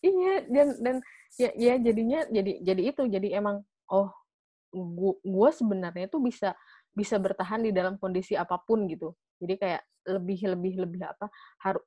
iya 0.03 0.33
dan 0.51 0.67
dan 0.83 0.95
ya 1.39 1.49
ya 1.55 1.73
jadinya 1.79 2.27
jadi 2.27 2.59
jadi 2.59 2.81
itu 2.91 3.03
jadi 3.07 3.39
emang 3.39 3.63
oh 3.87 4.11
gua 5.23 5.49
sebenarnya 5.51 6.07
tuh 6.11 6.21
bisa 6.23 6.53
bisa 6.91 7.21
bertahan 7.21 7.61
di 7.61 7.71
dalam 7.71 8.01
kondisi 8.01 8.33
apa 8.33 8.57
pun 8.57 8.89
gitu. 8.89 9.13
Jadi 9.37 9.53
kayak 9.61 9.81
lebih 10.07 10.39
lebih 10.57 10.73
lebih 10.87 11.01
apa 11.05 11.29
harus 11.61 11.83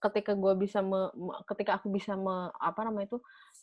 ketika 0.00 0.32
gue 0.32 0.52
bisa 0.56 0.80
me, 0.80 1.12
ketika 1.44 1.76
aku 1.76 1.92
bisa 1.92 2.16
me, 2.16 2.48
apa 2.56 2.80
namanya 2.88 3.12
itu 3.14 3.18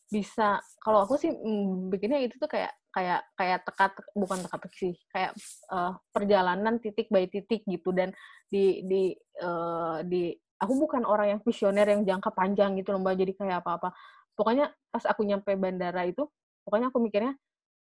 bisa 0.08 0.62
kalau 0.80 1.04
aku 1.04 1.18
sih 1.18 1.34
mm, 1.34 1.90
bikinnya 1.90 2.22
itu 2.22 2.38
tuh 2.38 2.46
kayak 2.46 2.72
kayak 2.94 3.26
kayak 3.34 3.66
teka, 3.66 3.86
teka 3.98 4.10
bukan 4.14 4.38
teka-teki 4.46 4.78
sih 4.78 4.96
kayak 5.10 5.34
uh, 5.74 5.98
perjalanan 6.14 6.78
titik 6.78 7.10
by 7.10 7.26
titik 7.26 7.66
gitu. 7.66 7.90
Dan 7.90 8.14
di 8.48 8.86
di 8.86 9.18
uh, 9.42 10.06
di 10.06 10.30
aku 10.62 10.74
bukan 10.78 11.04
orang 11.10 11.38
yang 11.38 11.42
visioner 11.42 11.90
yang 11.90 12.06
jangka 12.06 12.30
panjang 12.34 12.78
gitu 12.78 12.94
loh 12.94 13.02
mbak. 13.02 13.18
Jadi 13.18 13.34
kayak 13.34 13.66
apa-apa. 13.66 13.90
Pokoknya 14.38 14.70
pas 14.94 15.04
aku 15.10 15.26
nyampe 15.26 15.50
bandara 15.58 16.06
itu 16.06 16.30
pokoknya 16.62 16.94
aku 16.94 17.02
mikirnya 17.02 17.34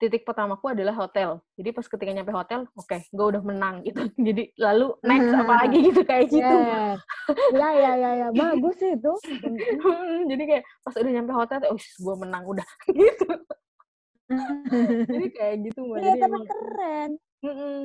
titik 0.02 0.26
pertamaku 0.26 0.74
adalah 0.74 0.98
hotel. 0.98 1.38
Jadi 1.54 1.70
pas 1.70 1.86
ketika 1.86 2.10
nyampe 2.10 2.34
hotel, 2.34 2.66
oke, 2.74 2.90
okay, 2.90 3.06
gue 3.14 3.22
udah 3.22 3.42
menang 3.46 3.86
gitu. 3.86 4.02
Jadi 4.26 4.50
lalu 4.58 4.98
next 5.06 5.30
apa 5.30 5.52
lagi 5.62 5.78
gitu 5.78 6.02
kayak 6.02 6.26
gitu. 6.26 6.56
Ya, 7.54 7.70
ya, 7.70 7.92
ya, 7.94 8.10
ya, 8.26 8.28
bagus 8.34 8.74
sih 8.82 8.98
itu. 8.98 9.12
Jadi 10.30 10.42
kayak 10.42 10.64
pas 10.82 10.94
udah 10.98 11.12
nyampe 11.14 11.32
hotel, 11.38 11.58
oh 11.70 11.78
gue 11.78 12.14
menang 12.18 12.42
udah 12.50 12.66
gitu. 12.90 13.30
Jadi 15.06 15.26
kayak 15.38 15.56
gitu 15.70 15.80
mbak. 15.86 15.98
Iya, 16.02 16.14
tapi 16.18 16.38
keren. 16.50 17.10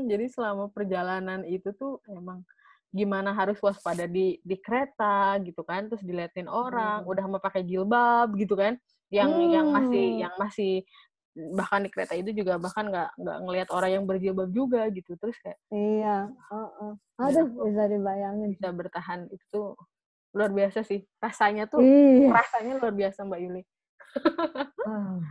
jadi 0.06 0.30
selama 0.30 0.69
perjalanan 0.69 1.41
itu 1.49 1.73
tuh 1.73 1.97
emang 2.06 2.45
gimana 2.93 3.34
harus 3.34 3.58
waspada 3.58 4.06
di 4.06 4.38
di 4.45 4.56
kereta 4.62 5.41
gitu 5.41 5.65
kan, 5.65 5.89
terus 5.89 6.06
diliatin 6.06 6.45
orang, 6.45 7.03
hmm. 7.03 7.10
udah 7.10 7.25
mau 7.25 7.41
pakai 7.41 7.65
jilbab 7.65 8.38
gitu 8.38 8.53
kan, 8.53 8.77
yang 9.10 9.34
hmm. 9.34 9.49
yang 9.49 9.67
masih 9.73 10.06
yang 10.23 10.34
masih 10.38 10.86
bahkan 11.54 11.86
di 11.86 11.89
kereta 11.93 12.17
itu 12.17 12.34
juga 12.34 12.58
bahkan 12.58 12.89
nggak 12.89 13.10
nggak 13.21 13.38
ngelihat 13.45 13.69
orang 13.69 13.91
yang 13.93 14.06
berjilbab 14.10 14.50
juga 14.50 14.89
gitu 14.89 15.13
terus 15.21 15.38
kayak 15.45 15.58
iya 15.69 16.26
uh, 16.50 16.58
uh. 16.58 16.93
aduh 17.21 17.45
ya, 17.45 17.62
bisa 17.69 17.84
dibayangin 17.93 18.50
bisa 18.58 18.69
bertahan 18.73 19.30
itu 19.30 19.45
tuh 19.54 19.78
luar 20.34 20.52
biasa 20.54 20.82
sih 20.82 21.06
rasanya 21.21 21.69
tuh 21.69 21.82
iya. 21.82 22.34
rasanya 22.34 22.82
luar 22.82 22.93
biasa 22.93 23.26
mbak 23.26 23.39
Yuli 23.41 23.63
uh. 24.89 25.21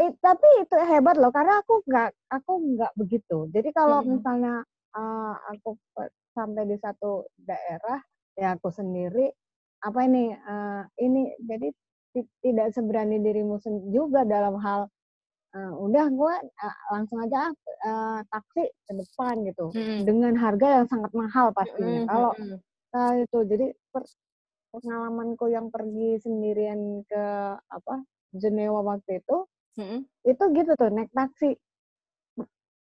eh, 0.00 0.10
tapi 0.20 0.48
itu 0.60 0.76
hebat 0.76 1.16
loh 1.16 1.32
karena 1.32 1.60
aku 1.64 1.80
nggak 1.84 2.10
aku 2.28 2.52
nggak 2.76 2.92
begitu 3.00 3.38
jadi 3.52 3.68
kalau 3.72 4.04
hmm. 4.04 4.08
misalnya 4.16 4.60
uh, 4.92 5.34
aku 5.56 5.76
sampai 6.36 6.68
di 6.68 6.76
satu 6.76 7.24
daerah 7.40 8.00
ya 8.36 8.56
aku 8.60 8.68
sendiri 8.68 9.32
apa 9.80 9.98
ini 10.04 10.36
uh, 10.36 10.84
ini 11.00 11.32
jadi 11.40 11.72
tidak 12.40 12.72
seberani 12.72 13.20
dirimu 13.20 13.60
juga 13.92 14.24
dalam 14.24 14.56
hal 14.62 14.88
uh, 15.56 15.72
udah 15.80 16.06
gue 16.12 16.34
uh, 16.44 16.76
langsung 16.92 17.18
aja 17.24 17.50
uh, 17.84 18.20
taksi 18.28 18.68
ke 18.68 18.92
depan 18.92 19.34
gitu 19.48 19.72
hmm. 19.72 20.04
dengan 20.04 20.36
harga 20.36 20.82
yang 20.82 20.86
sangat 20.88 21.12
mahal 21.16 21.50
pastinya 21.56 22.04
hmm. 22.04 22.08
kalau 22.08 22.32
uh, 22.96 23.12
itu 23.16 23.38
jadi 23.48 23.66
per, 23.92 24.02
pengalamanku 24.76 25.48
yang 25.48 25.72
pergi 25.72 26.20
sendirian 26.20 27.04
ke 27.08 27.24
apa 27.56 28.04
Jenewa 28.36 28.84
waktu 28.84 29.24
itu 29.24 29.36
hmm. 29.80 30.00
itu 30.28 30.44
gitu 30.52 30.70
tuh 30.76 30.90
naik 30.92 31.12
taksi 31.16 31.56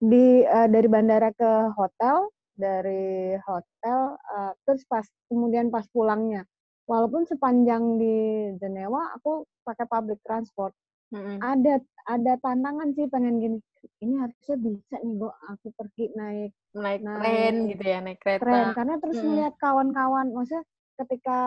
di 0.02 0.42
uh, 0.44 0.68
dari 0.68 0.88
bandara 0.90 1.30
ke 1.30 1.50
hotel 1.78 2.28
dari 2.54 3.34
hotel 3.42 4.18
uh, 4.18 4.52
terus 4.66 4.82
pas 4.86 5.06
kemudian 5.30 5.70
pas 5.70 5.86
pulangnya 5.90 6.46
walaupun 6.84 7.24
sepanjang 7.24 7.96
di 7.96 8.16
Jenewa 8.60 9.16
aku 9.16 9.48
pakai 9.64 9.88
public 9.88 10.20
transport 10.24 10.76
mm-hmm. 11.12 11.38
ada 11.40 11.80
ada 12.04 12.32
tantangan 12.44 12.92
sih 12.92 13.08
pengen 13.08 13.40
gini 13.40 13.58
ini 14.04 14.14
harusnya 14.20 14.56
bisa 14.60 14.96
nih 15.00 15.14
bu 15.16 15.28
aku 15.28 15.72
pergi 15.76 16.12
naik 16.16 16.52
naik, 16.76 17.00
naik 17.00 17.20
tren 17.20 17.54
gitu 17.72 17.84
ya 17.84 17.98
naik 18.04 18.18
kereta 18.20 18.44
tren 18.44 18.64
karena 18.76 18.94
terus 19.00 19.16
mm-hmm. 19.16 19.32
melihat 19.32 19.54
kawan-kawan 19.60 20.26
maksudnya 20.32 20.64
ketika 20.94 21.40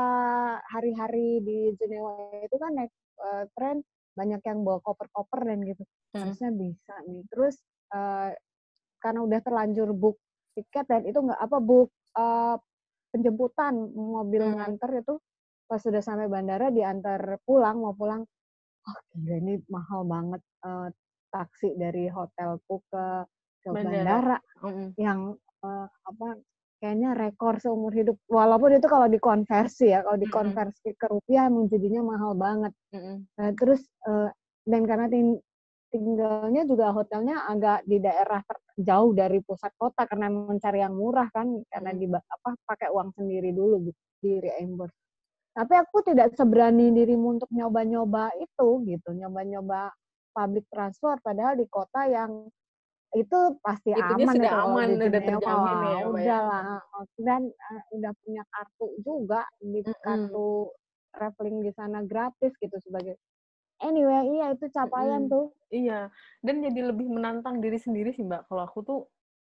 hari-hari 0.67 1.39
di 1.45 1.71
Jenewa 1.79 2.13
itu 2.43 2.55
kan 2.59 2.71
naik 2.75 2.91
uh, 3.21 3.45
tren 3.53 3.85
banyak 4.17 4.41
yang 4.41 4.65
bawa 4.65 4.81
koper-koper 4.81 5.45
dan 5.45 5.61
gitu 5.61 5.83
mm-hmm. 5.85 6.19
harusnya 6.25 6.49
bisa 6.49 6.93
nih 7.05 7.21
terus 7.29 7.55
uh, 7.93 8.33
karena 8.97 9.19
udah 9.21 9.39
terlanjur 9.45 9.93
book 9.93 10.17
tiket 10.57 10.89
dan 10.89 11.05
itu 11.05 11.21
nggak 11.21 11.37
apa 11.37 11.57
book 11.61 11.93
uh, 12.17 12.57
penjemputan 13.17 13.73
mobil 13.97 14.45
hmm. 14.45 14.55
nganter 14.61 15.01
itu 15.01 15.17
pas 15.65 15.81
sudah 15.81 15.99
sampai 15.99 16.29
bandara 16.29 16.69
diantar 16.69 17.41
pulang 17.43 17.81
mau 17.81 17.97
pulang 17.97 18.23
oh 18.87 18.99
gila 19.17 19.35
ini 19.41 19.59
mahal 19.67 20.05
banget 20.05 20.41
uh, 20.63 20.87
taksi 21.27 21.75
dari 21.75 22.07
hotelku 22.07 22.79
ke 22.87 23.05
ke 23.65 23.69
bandara, 23.73 24.37
bandara. 24.37 24.37
Mm. 24.63 24.87
yang 24.95 25.19
uh, 25.65 25.87
apa 26.07 26.39
kayaknya 26.79 27.17
rekor 27.17 27.59
seumur 27.59 27.91
hidup 27.91 28.15
walaupun 28.31 28.79
itu 28.79 28.87
kalau 28.87 29.11
dikonversi 29.11 29.91
ya 29.91 30.05
kalau 30.05 30.15
dikonversi 30.15 30.93
ke 30.95 31.05
rupiah 31.09 31.49
emang 31.49 31.67
jadinya 31.67 32.05
mahal 32.05 32.31
banget 32.37 32.71
mm 32.95 33.35
nah, 33.35 33.51
terus 33.57 33.83
uh, 34.07 34.31
dan 34.63 34.83
karena 34.87 35.07
ting 35.11 35.39
tinggalnya 35.87 36.67
juga 36.67 36.91
hotelnya 36.91 37.47
agak 37.47 37.87
di 37.87 37.97
daerah 38.03 38.43
jauh 38.75 39.11
dari 39.15 39.39
pusat 39.39 39.71
kota 39.79 40.03
karena 40.03 40.27
mencari 40.27 40.83
yang 40.83 40.93
murah 40.93 41.31
kan 41.31 41.47
karena 41.71 41.91
di 41.95 42.05
apa 42.11 42.49
pakai 42.67 42.91
uang 42.91 43.15
sendiri 43.15 43.55
dulu 43.55 43.87
di 44.19 44.31
reimburse 44.43 44.95
tapi 45.57 45.73
aku 45.73 46.05
tidak 46.05 46.37
seberani 46.37 46.93
dirimu 46.93 47.41
untuk 47.41 47.49
nyoba-nyoba 47.49 48.35
itu 48.37 48.67
gitu 48.85 49.09
nyoba-nyoba 49.15 49.89
public 50.35 50.69
transport 50.69 51.17
padahal 51.25 51.57
di 51.57 51.65
kota 51.65 52.05
yang 52.05 52.45
itu 53.15 53.39
pasti 53.63 53.95
Itunya 53.95 54.27
aman 54.27 54.35
sudah 54.35 54.51
itu 54.51 54.53
kalau 54.53 54.75
aman, 54.75 54.87
di 54.87 54.95
udah 55.07 55.21
terjamin 55.23 55.77
ya, 55.79 55.87
ya? 55.87 56.05
udah 56.11 56.39
lah 56.43 56.65
dan 57.23 57.41
uh, 57.47 57.83
udah 57.95 58.11
punya 58.21 58.43
kartu 58.51 58.87
juga 58.99 59.41
di 59.63 59.79
Mm-mm. 59.81 60.03
kartu 60.03 60.49
traveling 61.15 61.57
di 61.63 61.71
sana 61.73 62.03
gratis 62.03 62.51
gitu 62.59 62.77
sebagai 62.83 63.15
anyway 63.81 64.21
iya 64.27 64.45
itu 64.53 64.65
capaian 64.71 65.25
Mm-mm. 65.27 65.33
tuh 65.33 65.47
Iya, 65.67 66.07
dan 66.39 66.63
jadi 66.63 66.79
lebih 66.95 67.11
menantang 67.11 67.59
diri 67.59 67.75
sendiri 67.75 68.15
sih 68.15 68.23
Mbak. 68.23 68.47
Kalau 68.47 68.63
aku 68.63 68.79
tuh 68.87 68.99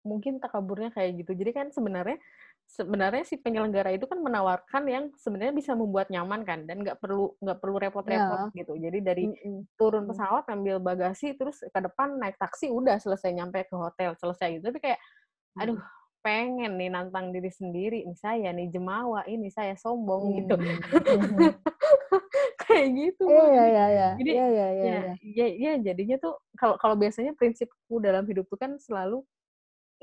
mungkin 0.06 0.38
takaburnya 0.38 0.94
kayak 0.94 1.18
gitu. 1.26 1.34
Jadi 1.34 1.50
kan 1.50 1.66
sebenarnya 1.74 2.22
sebenarnya 2.70 3.26
si 3.26 3.34
penyelenggara 3.34 3.90
itu 3.90 4.06
kan 4.06 4.22
menawarkan 4.22 4.86
yang 4.86 5.04
sebenarnya 5.18 5.50
bisa 5.50 5.74
membuat 5.74 6.14
nyaman 6.14 6.46
kan 6.46 6.70
dan 6.70 6.86
nggak 6.86 7.02
perlu 7.02 7.34
nggak 7.42 7.58
perlu 7.58 7.76
repot-repot 7.82 8.54
gitu. 8.54 8.78
Jadi 8.78 8.98
dari 9.02 9.24
turun 9.74 10.06
Mm. 10.06 10.10
pesawat 10.14 10.44
ambil 10.54 10.78
bagasi 10.78 11.34
terus 11.34 11.58
ke 11.66 11.80
depan 11.82 12.14
naik 12.14 12.38
taksi 12.38 12.70
udah 12.70 12.94
selesai 13.02 13.34
nyampe 13.34 13.66
ke 13.66 13.74
hotel 13.74 14.14
selesai 14.14 14.62
gitu. 14.62 14.70
Tapi 14.70 14.78
kayak 14.78 15.00
aduh 15.58 15.82
pengen 16.24 16.80
nih 16.80 16.88
nantang 16.88 17.34
diri 17.34 17.52
sendiri 17.52 18.06
nih 18.08 18.16
saya 18.16 18.48
nih 18.54 18.72
jemawa 18.72 19.28
ini 19.28 19.52
saya 19.52 19.76
sombong 19.76 20.40
gitu 20.40 20.56
Hmm. 20.56 21.52
kayak 22.74 22.90
gitu 22.92 23.24
Iya 23.24 23.44
iya 23.46 23.64
iya 23.64 23.84
iya. 23.86 24.08
Jadi, 24.18 24.30
Iya 24.34 24.46
iya 24.50 24.66
iya. 24.68 24.84
ya, 24.84 24.98
iya. 24.98 25.14
ya, 25.22 25.46
ya 25.54 25.72
jadinya 25.80 26.16
tuh 26.18 26.34
kalau 26.58 26.74
kalau 26.76 26.98
biasanya 26.98 27.32
prinsipku 27.32 28.02
dalam 28.02 28.26
hidup 28.26 28.50
tuh 28.50 28.58
kan 28.58 28.74
selalu 28.76 29.22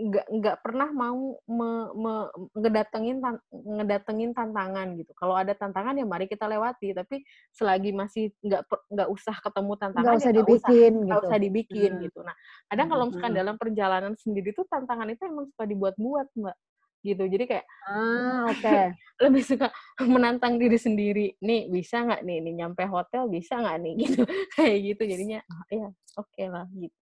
nggak 0.01 0.25
nggak 0.33 0.57
pernah 0.65 0.89
mau 0.89 1.37
me, 1.45 1.69
me- 1.93 2.31
ngedatengin 2.57 3.21
tan- 3.21 3.43
ngedatengin 3.51 4.31
tantangan 4.33 4.97
gitu. 4.97 5.11
Kalau 5.13 5.35
ada 5.37 5.53
tantangan 5.53 5.93
ya 5.93 6.07
mari 6.07 6.25
kita 6.25 6.47
lewati. 6.47 6.95
Tapi 6.95 7.21
selagi 7.53 7.91
masih 7.93 8.33
nggak 8.41 8.65
nggak 8.87 9.09
usah 9.11 9.35
ketemu 9.37 9.73
tantangan 9.77 10.15
Nggak 10.17 10.17
ya 10.17 10.23
usah 10.23 10.31
usah 10.31 10.39
dibikin 10.41 10.93
nggak 11.05 11.19
gitu. 11.19 11.27
usah 11.27 11.37
dibikin 11.37 11.91
Hmm. 11.93 12.03
gitu. 12.07 12.19
Nah 12.23 12.35
kadang 12.65 12.87
kalau 12.89 13.03
misalkan 13.11 13.31
Hmm. 13.35 13.39
dalam 13.45 13.55
perjalanan 13.59 14.13
sendiri 14.17 14.49
tuh 14.55 14.65
tantangan 14.65 15.05
itu 15.11 15.21
emang 15.27 15.45
suka 15.53 15.63
dibuat-buat 15.69 16.27
mbak 16.33 16.55
gitu. 17.01 17.23
Jadi 17.27 17.43
kayak 17.49 17.65
Ah 17.85 18.49
oke. 18.49 18.71
lebih 19.23 19.43
suka 19.45 19.69
menantang 20.01 20.57
diri 20.57 20.77
sendiri. 20.81 21.37
Nih 21.41 21.69
bisa 21.69 22.01
nggak 22.01 22.21
nih, 22.25 22.37
nih 22.41 22.53
nyampe 22.65 22.83
hotel 22.89 23.29
bisa 23.29 23.61
nggak 23.61 23.77
nih 23.83 23.93
gitu 24.07 24.21
kayak 24.57 24.77
gitu 24.93 25.01
jadinya 25.05 25.39
ah, 25.49 25.65
ya 25.69 25.87
oke 26.17 26.43
lah 26.49 26.65
gitu. 26.73 26.97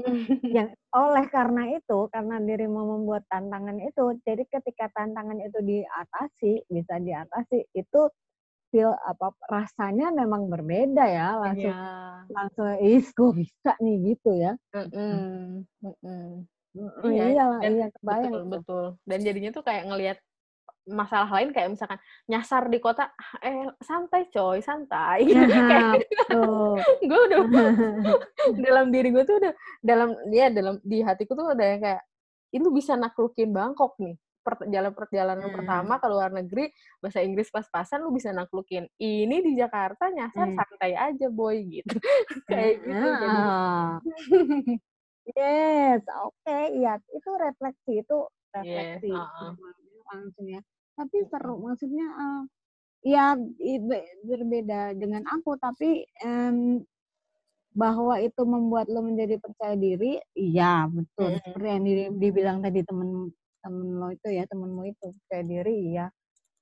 yang 0.56 0.70
oleh 0.92 1.24
karena 1.28 1.62
itu 1.76 1.98
karena 2.12 2.36
dirimu 2.40 2.98
membuat 2.98 3.24
tantangan 3.32 3.80
itu 3.80 4.16
jadi 4.22 4.44
ketika 4.46 4.92
tantangan 4.92 5.40
itu 5.40 5.58
diatasi 5.60 6.52
bisa 6.68 6.94
diatasi 7.00 7.64
itu 7.72 8.00
feel 8.70 8.92
apa 9.02 9.34
rasanya 9.50 10.14
memang 10.14 10.46
berbeda 10.46 11.04
ya 11.10 11.36
langsung 11.40 11.74
Iya. 11.74 11.82
langsung 12.30 12.68
is 12.80 13.10
gue 13.10 13.30
bisa 13.34 13.72
nih 13.82 13.96
gitu 14.14 14.30
ya 14.36 14.52
Mm-mm. 14.76 15.64
Mm-mm. 15.82 15.96
Mm, 16.06 16.34
Iya, 17.02 17.24
iya 17.34 17.46
dan 17.58 17.72
iya 17.74 17.86
kebayang 17.90 18.30
betul 18.30 18.42
betul. 18.46 18.84
Dan 19.02 19.18
jadinya 19.26 19.50
tuh 19.50 19.64
kayak 19.66 19.84
ngelihat 19.90 20.18
masalah 20.90 21.28
lain 21.38 21.50
kayak 21.52 21.76
misalkan 21.76 22.00
nyasar 22.24 22.66
di 22.66 22.78
kota, 22.78 23.10
eh 23.42 23.68
santai 23.82 24.30
coy, 24.30 24.58
santai. 24.62 25.26
Nah, 25.34 25.98
gue 27.10 27.20
udah 27.30 27.38
dalam 28.66 28.94
diri 28.94 29.10
gue 29.10 29.22
tuh 29.26 29.42
udah 29.42 29.52
dalam 29.82 30.14
ya 30.30 30.46
dalam 30.48 30.78
di 30.80 31.02
hatiku 31.02 31.34
tuh 31.34 31.52
udah 31.52 31.66
yang 31.66 31.82
kayak 31.82 32.02
itu 32.50 32.68
bisa 32.70 32.94
naklukin 32.94 33.50
Bangkok 33.50 33.98
nih. 33.98 34.14
Per- 34.40 34.66
jalan 34.72 34.96
perjalanan 34.96 35.52
Hmm. 35.52 35.56
pertama 35.60 36.00
ke 36.00 36.06
luar 36.08 36.32
negeri 36.32 36.72
bahasa 36.96 37.20
Inggris 37.20 37.52
pas-pasan 37.52 38.00
lu 38.00 38.08
bisa 38.08 38.32
naklukin. 38.32 38.88
Ini 38.96 39.36
di 39.44 39.52
Jakarta 39.52 40.08
nyasar 40.08 40.48
Hmm. 40.48 40.56
santai 40.56 40.96
aja 40.96 41.28
boy 41.28 41.60
gitu. 41.68 41.98
kayak 42.48 42.74
gitu 42.80 43.06
jadi. 43.20 43.40
Yes, 45.28 46.00
oke, 46.08 46.58
iya 46.72 46.96
itu 47.12 47.30
refleksi 47.36 48.00
itu 48.00 48.16
Yes, 48.56 48.56
refleksi 48.56 49.12
uh-uh. 49.14 49.52
langsung 50.10 50.46
ya. 50.48 50.60
Tapi 50.96 51.16
seru, 51.30 51.54
maksudnya 51.60 52.06
eh, 52.18 52.40
ya 53.14 53.24
i- 53.60 53.82
be- 53.84 54.10
berbeda 54.26 54.96
dengan 54.96 55.22
aku, 55.28 55.54
tapi 55.60 56.02
em, 56.24 56.82
bahwa 57.76 58.18
itu 58.18 58.42
membuat 58.42 58.90
lo 58.90 59.04
menjadi 59.06 59.38
percaya 59.38 59.78
diri, 59.78 60.18
iya 60.34 60.88
betul. 60.90 61.36
Mm-mm. 61.36 61.42
Seperti 61.46 61.68
yang 61.68 61.84
di- 61.86 62.14
dibilang 62.18 62.58
tadi 62.64 62.80
temen 62.82 63.30
temen 63.62 63.88
lo 64.00 64.08
itu 64.10 64.28
ya, 64.32 64.44
temenmu 64.48 64.82
itu 64.88 65.06
percaya 65.22 65.44
diri, 65.46 65.74
iya. 65.94 66.06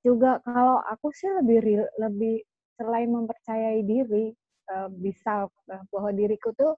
Juga 0.04 0.42
kalau 0.44 0.82
aku 0.82 1.08
sih 1.14 1.30
lebih 1.40 1.80
lebih 1.96 2.42
selain 2.76 3.08
mempercayai 3.14 3.80
diri, 3.86 4.34
eh, 4.68 4.88
bisa 4.98 5.46
eh, 5.72 5.82
bahwa 5.94 6.10
diriku 6.12 6.52
tuh 6.58 6.74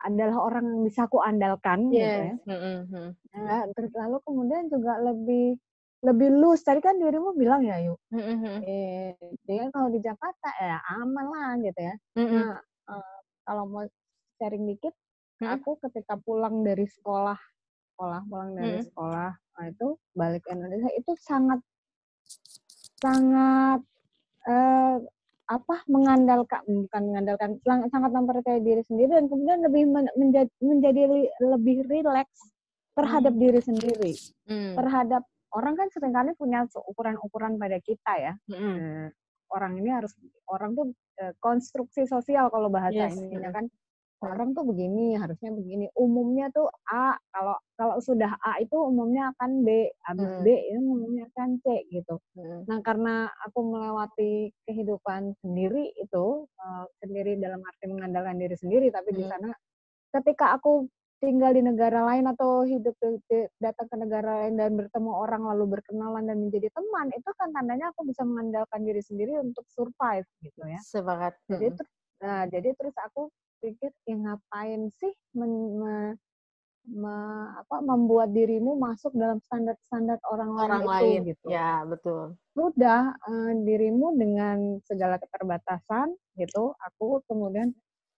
adalah 0.00 0.36
orang 0.40 0.64
yang 0.64 0.82
bisa 0.88 1.04
aku 1.04 1.20
andalkan 1.20 1.92
gitu 1.92 2.00
ya. 2.00 2.34
Yes. 2.46 2.88
Mm. 2.90 3.12
Ya, 3.30 3.58
terus 3.76 3.92
lalu 3.94 4.16
kemudian 4.24 4.66
juga 4.72 4.98
lebih 4.98 5.60
lebih 6.00 6.28
loose. 6.40 6.64
Tadi 6.64 6.80
kan 6.80 6.96
dirimu 6.96 7.36
bilang 7.36 7.60
ya, 7.60 7.76
yuk. 7.84 8.00
Mm-mm, 8.10 8.36
mm. 8.40 8.60
Eh, 8.64 9.12
dia 9.44 9.68
kalau 9.68 9.92
di 9.92 10.00
Jakarta 10.00 10.48
ya 10.56 10.80
aman 10.96 11.26
lah 11.28 11.50
gitu 11.60 11.80
ya. 11.80 11.94
Mm-mm. 12.16 12.40
Nah, 12.40 12.58
eh, 12.96 13.18
kalau 13.44 13.64
mau 13.68 13.84
sharing 14.40 14.64
dikit, 14.66 14.96
Hmm. 15.40 15.56
aku 15.56 15.80
ketika 15.88 16.20
pulang 16.20 16.60
dari 16.60 16.84
sekolah, 16.84 17.36
sekolah 17.96 18.20
pulang 18.28 18.52
dari 18.52 18.76
Hmm. 18.76 18.86
sekolah, 18.92 19.30
nah 19.32 19.64
itu 19.72 19.96
balik 20.12 20.44
Indonesia 20.52 20.92
itu 21.00 21.16
sangat 21.16 21.64
sangat 23.00 23.80
eh, 24.48 24.96
apa 25.50 25.82
mengandalkan 25.90 26.62
bukan 26.62 27.02
mengandalkan 27.10 27.58
sang- 27.66 27.90
sangat 27.90 28.10
mempercayai 28.14 28.62
diri 28.62 28.86
sendiri 28.86 29.18
dan 29.18 29.26
kemudian 29.26 29.58
lebih 29.66 29.82
men- 29.84 30.14
menjadi 30.14 30.50
menjadi 30.62 31.02
li- 31.10 31.32
lebih 31.42 31.76
rileks 31.90 32.54
terhadap 32.94 33.34
diri 33.34 33.58
sendiri 33.58 34.12
Mm. 34.46 34.78
terhadap 34.78 35.22
orang 35.50 35.74
kan 35.74 35.90
sering 35.90 36.14
kali 36.14 36.30
punya 36.38 36.62
ukuran-ukuran 36.70 37.58
pada 37.58 37.82
kita 37.82 38.12
ya 38.14 38.32
Mm-mm. 38.46 38.74
Eh, 38.78 39.08
orang 39.50 39.74
ini 39.74 39.90
harus 39.90 40.14
orang 40.46 40.78
tuh 40.78 40.94
eh, 41.18 41.34
konstruksi 41.42 42.06
sosial 42.06 42.46
kalau 42.46 42.70
bahasa 42.70 43.10
Yes, 43.10 43.18
ininya 43.18 43.50
mm. 43.50 43.56
kan 43.58 43.64
orang 44.20 44.52
tuh 44.52 44.68
begini 44.68 45.16
harusnya 45.16 45.48
begini 45.50 45.88
umumnya 45.96 46.52
tuh 46.52 46.68
A 46.86 47.16
kalau 47.32 47.56
kalau 47.74 47.96
sudah 47.98 48.36
A 48.44 48.60
itu 48.60 48.76
umumnya 48.76 49.32
akan 49.32 49.64
B 49.64 49.88
habis 50.04 50.28
Mm. 50.30 50.42
B 50.44 50.46
itu 50.52 50.78
umumnya 50.78 51.24
akan 51.32 51.50
C 51.58 51.66
gitu 51.88 52.20
Mm. 52.36 52.68
nah 52.68 52.78
karena 52.84 53.14
aku 53.42 53.58
melewati 53.64 54.32
kehidupan 54.64 55.34
sendiri 55.40 55.88
itu 55.96 56.24
eh, 56.46 56.84
sendiri 57.00 57.40
dalam 57.40 57.64
arti 57.64 57.84
mengandalkan 57.88 58.36
diri 58.36 58.54
sendiri 58.54 58.92
tapi 58.92 59.10
di 59.10 59.24
Mm. 59.24 59.30
sana 59.32 59.50
ketika 60.12 60.52
aku 60.54 60.84
tinggal 61.20 61.52
di 61.52 61.60
negara 61.60 62.00
lain 62.02 62.24
atau 62.26 62.64
hidup 62.64 62.96
di- 62.96 63.20
di- 63.28 63.48
datang 63.56 63.88
ke 63.88 63.96
negara 63.98 64.40
lain 64.44 64.56
dan 64.56 64.72
bertemu 64.72 65.12
orang 65.12 65.44
lalu 65.44 65.76
berkenalan 65.76 66.24
dan 66.24 66.40
menjadi 66.40 66.72
teman 66.72 67.12
itu 67.12 67.28
kan 67.36 67.52
tandanya 67.52 67.92
aku 67.92 68.08
bisa 68.08 68.24
mengandalkan 68.24 68.80
diri 68.84 69.00
sendiri 69.00 69.36
untuk 69.36 69.64
survive 69.68 70.24
gitu 70.40 70.60
ya 70.64 70.80
Sepakat. 70.80 71.36
jadi 71.48 71.72
Mm. 71.72 71.76
terus 71.76 71.90
nah 72.20 72.44
jadi 72.44 72.68
terus 72.76 72.92
aku 73.00 73.32
pikir 73.60 73.92
ya 74.04 74.16
ngapain 74.16 74.88
sih 74.96 75.12
men- 75.32 75.76
me- 75.76 76.16
me- 76.90 77.50
apa, 77.60 77.84
membuat 77.84 78.32
dirimu 78.32 78.74
masuk 78.74 79.12
dalam 79.12 79.38
standar-standar 79.44 80.16
orang, 80.26 80.50
orang 80.56 80.82
lain 80.82 80.88
lain. 80.88 81.20
itu 81.20 81.28
gitu 81.36 81.46
Ya, 81.52 81.84
betul. 81.84 82.34
sudah 82.56 83.14
eh, 83.20 83.52
dirimu 83.62 84.16
dengan 84.16 84.80
segala 84.84 85.20
keterbatasan 85.20 86.10
gitu 86.34 86.72
aku 86.74 87.20
kemudian 87.28 87.70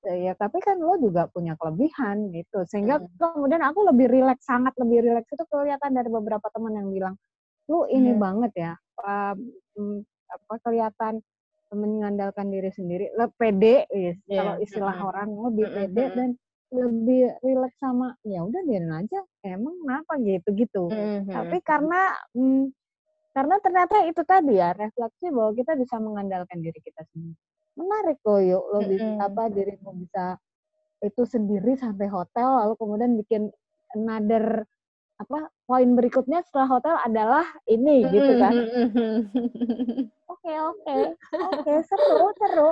ya 0.02 0.35
tapi 0.35 0.59
kan 0.59 0.78
lo 0.78 0.98
juga 0.98 1.31
punya 1.31 1.55
kelebihan 1.55 2.31
gitu 2.31 2.66
sehingga 2.66 2.98
Mm. 2.98 3.18
kemudian 3.18 3.62
aku 3.62 3.87
lebih 3.87 4.11
rileks 4.11 4.42
sangat 4.42 4.74
lebih 4.74 4.98
rileks 4.98 5.31
itu 5.31 5.44
kelihatan 5.46 5.94
dari 5.94 6.11
beberapa 6.11 6.42
teman 6.50 6.74
yang 6.74 6.90
bilang 6.90 7.14
lu 7.70 7.87
ini 7.87 8.11
Mm. 8.11 8.18
banget 8.18 8.52
ya 8.57 8.72
apa, 8.98 9.38
mm, 9.78 9.98
apa 10.33 10.55
kelihatan 10.64 11.14
mengandalkan 11.74 12.52
diri 12.52 12.70
sendiri 12.70 13.11
le 13.16 13.26
pede 13.35 13.88
yes, 13.88 14.18
Iya, 14.28 14.38
kalau 14.38 14.54
istilah 14.61 14.96
mm-mm. 14.96 15.08
orang 15.11 15.28
lebih 15.50 15.66
pede 15.72 16.04
mm-mm. 16.04 16.16
dan 16.16 16.30
lebih 16.72 17.22
rileks 17.44 17.76
sama 17.76 18.16
ya 18.24 18.40
udah 18.44 18.61
biarin 18.64 18.92
aja 18.96 19.20
emang 19.44 19.76
kenapa 19.85 20.12
gitu 20.24 20.48
gitu 20.56 20.82
Mm-mm. 20.88 21.28
tapi 21.28 21.58
karena 21.61 22.16
mm, 22.32 22.64
karena 23.32 23.56
ternyata 23.61 23.96
itu 24.08 24.22
tadi 24.24 24.56
ya 24.56 24.72
refleksi 24.76 25.32
bahwa 25.32 25.52
kita 25.56 25.72
bisa 25.76 25.96
mengandalkan 26.00 26.61
diri 26.61 26.80
kita 26.80 27.04
sendiri 27.12 27.37
menarik 27.76 28.20
loh 28.24 28.40
yuk 28.40 28.64
lo 28.72 28.80
bisa 28.85 29.08
Mm-mm. 29.08 29.26
apa 29.28 29.42
dirimu 29.48 29.90
bisa 30.00 30.37
itu 31.02 31.22
sendiri 31.26 31.76
sampai 31.76 32.06
hotel 32.08 32.48
lalu 32.62 32.74
kemudian 32.78 33.12
bikin 33.20 33.42
another 33.96 34.64
apa 35.20 35.38
poin 35.68 35.88
berikutnya 35.94 36.40
setelah 36.46 36.68
hotel 36.79 36.96
adalah 37.05 37.46
ini 37.68 38.03
gitu 38.09 38.33
kan 38.40 38.55
Mm-mm. 38.55 39.16
oke 40.33 40.53
oke 40.72 40.96
oke 41.33 41.72
seru 41.87 42.22
seru 42.38 42.70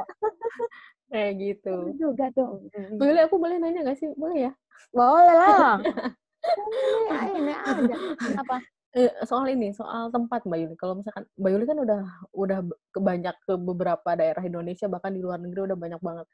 Kayak 1.11 1.33
seru 1.35 1.42
gitu. 1.42 1.74
juga 1.98 2.31
tuh. 2.31 2.70
Boleh 2.94 3.26
aku 3.26 3.35
boleh 3.35 3.59
nanya 3.59 3.83
gak 3.83 3.98
sih? 3.98 4.14
Boleh 4.14 4.46
ya? 4.46 4.53
boleh 4.94 5.35
lah 5.35 5.74
ini 7.11 7.31
ini 7.35 7.53
aja 7.55 7.96
kenapa 8.14 8.62
Eh, 8.90 9.07
soal 9.22 9.46
ini, 9.55 9.70
soal 9.70 10.11
tempat 10.11 10.42
Mbak 10.42 10.59
Yuli. 10.66 10.74
Kalau 10.74 10.98
misalkan 10.98 11.22
Mbak 11.38 11.50
Yuli 11.55 11.62
kan 11.70 11.79
udah 11.79 12.00
udah 12.35 12.59
ke 12.90 12.98
banyak 12.98 13.35
ke 13.46 13.55
beberapa 13.55 14.18
daerah 14.18 14.42
Indonesia, 14.42 14.90
bahkan 14.90 15.14
di 15.14 15.22
luar 15.22 15.38
negeri 15.38 15.70
udah 15.70 15.79
banyak 15.79 16.03
banget. 16.03 16.26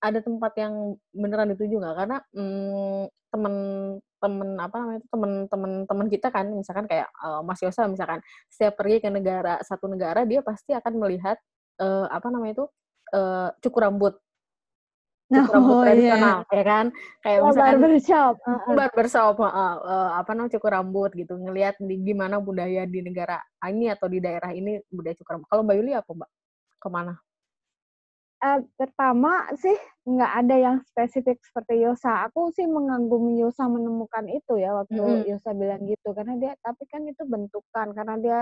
Ada 0.00 0.24
tempat 0.24 0.52
yang 0.56 0.96
beneran 1.12 1.52
dituju 1.52 1.76
nggak? 1.76 1.96
Karena 1.96 2.18
hmm, 2.32 3.02
temen 3.30 3.54
temen 4.20 4.48
apa 4.60 4.76
namanya 4.76 4.98
itu 5.00 5.08
temen-temen 5.08 5.72
temen 5.88 6.06
kita 6.08 6.28
kan, 6.28 6.46
misalkan 6.52 6.84
kayak 6.88 7.08
uh, 7.24 7.40
Mas 7.40 7.60
Yosa 7.64 7.88
misalkan 7.88 8.20
setiap 8.52 8.76
pergi 8.80 9.00
ke 9.00 9.08
negara 9.08 9.60
satu 9.64 9.88
negara 9.88 10.28
dia 10.28 10.44
pasti 10.44 10.76
akan 10.76 10.92
melihat 11.00 11.36
uh, 11.80 12.08
apa 12.08 12.28
namanya 12.28 12.60
itu 12.60 12.66
uh, 13.16 13.48
cukur 13.60 13.80
rambut. 13.84 14.14
Cukur 15.30 15.52
rambut 15.56 15.76
oh, 15.76 15.82
tradisional 15.84 16.38
iya. 16.44 16.56
ya 16.56 16.64
kan? 16.64 16.86
Kayak 17.24 17.38
oh, 17.40 17.46
misalkan 17.48 17.76
barbershop. 17.80 18.34
Uh, 18.50 18.76
barbershop 18.76 19.36
uh, 19.40 19.48
uh, 19.48 20.10
apa 20.20 20.30
namanya 20.36 20.52
cukur 20.56 20.70
rambut 20.72 21.10
gitu 21.16 21.34
ngelihat 21.36 21.80
di 21.80 21.96
gimana 22.00 22.40
budaya 22.40 22.84
di 22.84 23.00
negara 23.00 23.40
ini 23.68 23.88
atau 23.88 24.08
di 24.08 24.18
daerah 24.20 24.52
ini 24.52 24.80
budaya 24.92 25.16
cukur 25.16 25.40
rambut. 25.40 25.48
Kalau 25.48 25.62
mbak 25.64 25.76
Yuli 25.80 25.92
apa 25.96 26.10
mbak? 26.12 26.30
Ke 26.80 26.88
mana 26.88 27.20
uh, 28.44 28.60
pertama 28.76 29.48
sih 29.56 29.76
nggak 30.04 30.32
ada 30.44 30.56
yang 30.56 30.76
spesifik 30.88 31.38
seperti 31.44 31.84
Yosa 31.84 32.26
aku 32.26 32.50
sih 32.56 32.64
mengagumi 32.66 33.38
Yosa 33.40 33.68
menemukan 33.68 34.26
itu 34.26 34.58
ya 34.58 34.74
waktu 34.74 34.98
mm 34.98 35.06
-hmm. 35.06 35.28
Yosa 35.30 35.50
bilang 35.54 35.84
gitu 35.86 36.08
karena 36.16 36.34
dia 36.40 36.52
tapi 36.64 36.84
kan 36.88 37.04
itu 37.06 37.22
bentukan 37.28 37.92
karena 37.94 38.16
dia 38.18 38.38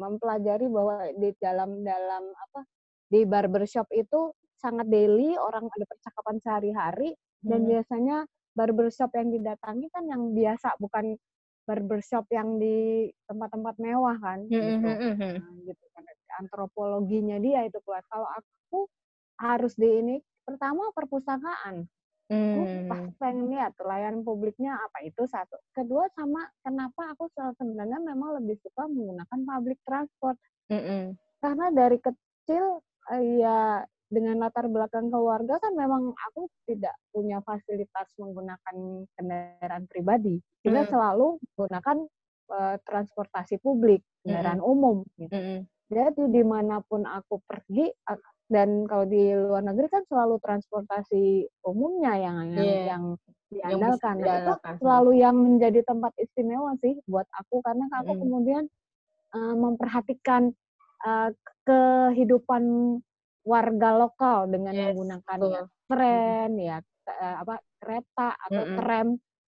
mempelajari 0.00 0.66
bahwa 0.72 1.04
di 1.14 1.30
dalam 1.36 1.84
dalam 1.84 2.24
apa 2.32 2.64
di 3.12 3.28
barbershop 3.28 3.92
itu 3.92 4.32
sangat 4.56 4.86
daily, 4.88 5.34
orang 5.36 5.66
ada 5.66 5.84
percakapan 5.90 6.36
sehari-hari 6.40 7.10
hmm. 7.12 7.48
dan 7.50 7.60
biasanya 7.66 8.16
barbershop 8.54 9.10
yang 9.18 9.28
didatangi 9.34 9.86
kan 9.90 10.04
yang 10.06 10.22
biasa 10.32 10.78
bukan 10.78 11.18
barbershop 11.66 12.24
yang 12.30 12.56
di 12.62 13.10
tempat-tempat 13.26 13.74
mewah 13.82 14.16
kan 14.22 14.46
hmm. 14.46 14.54
gitu. 14.54 14.86
Nah, 14.86 15.54
gitu 15.66 15.84
kan 15.92 16.04
antropologinya 16.40 17.36
dia 17.42 17.66
itu 17.66 17.76
kuat. 17.84 18.06
Kalau 18.08 18.24
aku 18.30 18.88
harus 19.42 19.74
di 19.74 19.90
ini 19.90 20.16
pertama 20.46 20.94
perpustakaan. 20.94 21.90
Hmm. 22.30 22.88
Aku 22.88 23.10
pengen 23.20 23.52
lihat 23.52 23.76
layanan 23.82 24.24
publiknya 24.24 24.78
apa 24.78 25.04
itu 25.04 25.26
satu. 25.28 25.58
Kedua 25.74 26.08
sama 26.16 26.48
kenapa 26.64 27.12
aku 27.12 27.28
sebenarnya 27.34 28.00
memang 28.00 28.40
lebih 28.40 28.56
suka 28.62 28.88
menggunakan 28.88 29.40
public 29.42 29.78
transport. 29.84 30.38
Hmm. 30.70 31.18
Karena 31.42 31.66
dari 31.74 31.98
kecil 32.00 32.80
eh, 33.12 33.42
ya 33.42 33.84
dengan 34.12 34.44
latar 34.44 34.68
belakang 34.68 35.08
keluarga 35.08 35.56
kan 35.56 35.72
memang 35.72 36.12
aku 36.12 36.44
tidak 36.68 36.92
punya 37.08 37.40
fasilitas 37.40 38.12
menggunakan 38.20 39.08
kendaraan 39.16 39.88
pribadi. 39.88 40.36
Kita 40.60 40.84
mm. 40.84 40.88
selalu 40.92 41.40
menggunakan 41.40 41.96
uh, 42.52 42.76
transportasi 42.84 43.56
publik, 43.64 44.04
kendaraan 44.20 44.60
mm. 44.60 44.68
umum. 44.68 45.00
Gitu. 45.16 45.32
Mm. 45.32 45.60
Jadi 45.88 46.22
di 46.28 46.42
mana 46.44 46.84
pun 46.84 47.08
aku 47.08 47.40
pergi, 47.48 47.88
dan 48.52 48.84
kalau 48.84 49.08
di 49.08 49.32
luar 49.32 49.64
negeri 49.64 49.88
kan 49.88 50.04
selalu 50.04 50.36
transportasi 50.44 51.48
umumnya 51.64 52.12
yang 52.20 52.36
yang, 52.52 52.60
yeah. 52.60 52.84
yang 52.92 53.04
diandalkan. 53.48 54.14
Yang 54.20 54.36
itu 54.36 54.52
selalu 54.80 55.10
yang 55.16 55.36
menjadi 55.36 55.80
tempat 55.88 56.12
istimewa 56.20 56.76
sih 56.84 57.00
buat 57.08 57.24
aku 57.32 57.64
karena 57.64 57.88
aku 57.96 58.12
mm. 58.12 58.20
kemudian 58.20 58.64
uh, 59.32 59.54
memperhatikan 59.56 60.52
uh, 61.04 61.30
kehidupan 61.64 62.62
warga 63.42 63.90
lokal 63.98 64.46
dengan 64.46 64.72
yes, 64.76 64.82
menggunakan 64.92 65.38
ya, 65.42 65.62
tren 65.90 66.50
ya 66.60 66.76
uh, 67.08 67.36
apa 67.42 67.54
kereta 67.82 68.28
atau 68.38 68.62
mm 68.62 68.68
-mm. 68.70 68.76
tram 68.78 69.08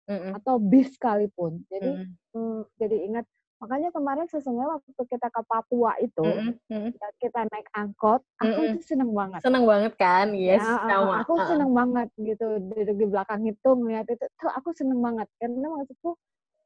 mm 0.08 0.18
-mm. 0.18 0.32
atau 0.40 0.56
bis 0.62 0.88
sekalipun. 0.96 1.66
Jadi 1.68 1.90
mm 1.92 2.06
-mm. 2.06 2.38
Mm, 2.40 2.62
jadi 2.80 2.98
ingat 3.12 3.26
makanya 3.64 3.90
kemarin 3.96 4.28
sesungguhnya 4.28 4.76
waktu 4.76 5.02
kita 5.08 5.28
ke 5.32 5.42
Papua 5.48 5.96
itu 6.04 6.20
mm 6.20 6.52
-mm. 6.68 6.92
kita 7.24 7.48
naik 7.48 7.68
angkot, 7.72 8.20
aku 8.44 8.52
mm 8.52 8.68
-mm. 8.68 8.76
tuh 8.76 8.84
seneng 8.84 9.12
banget. 9.16 9.40
Seneng 9.40 9.64
banget 9.64 9.94
kan, 9.96 10.28
yes. 10.36 10.60
Ya, 10.60 10.84
sama. 10.84 11.24
Aku 11.24 11.34
seneng 11.48 11.72
banget 11.72 12.12
gitu 12.20 12.60
di, 12.60 12.80
di 12.92 13.06
belakang 13.08 13.48
itu 13.48 13.70
melihat 13.80 14.04
itu 14.12 14.28
tuh 14.36 14.52
aku 14.52 14.76
seneng 14.76 15.00
banget 15.00 15.32
karena 15.40 15.72
maksudku 15.72 16.20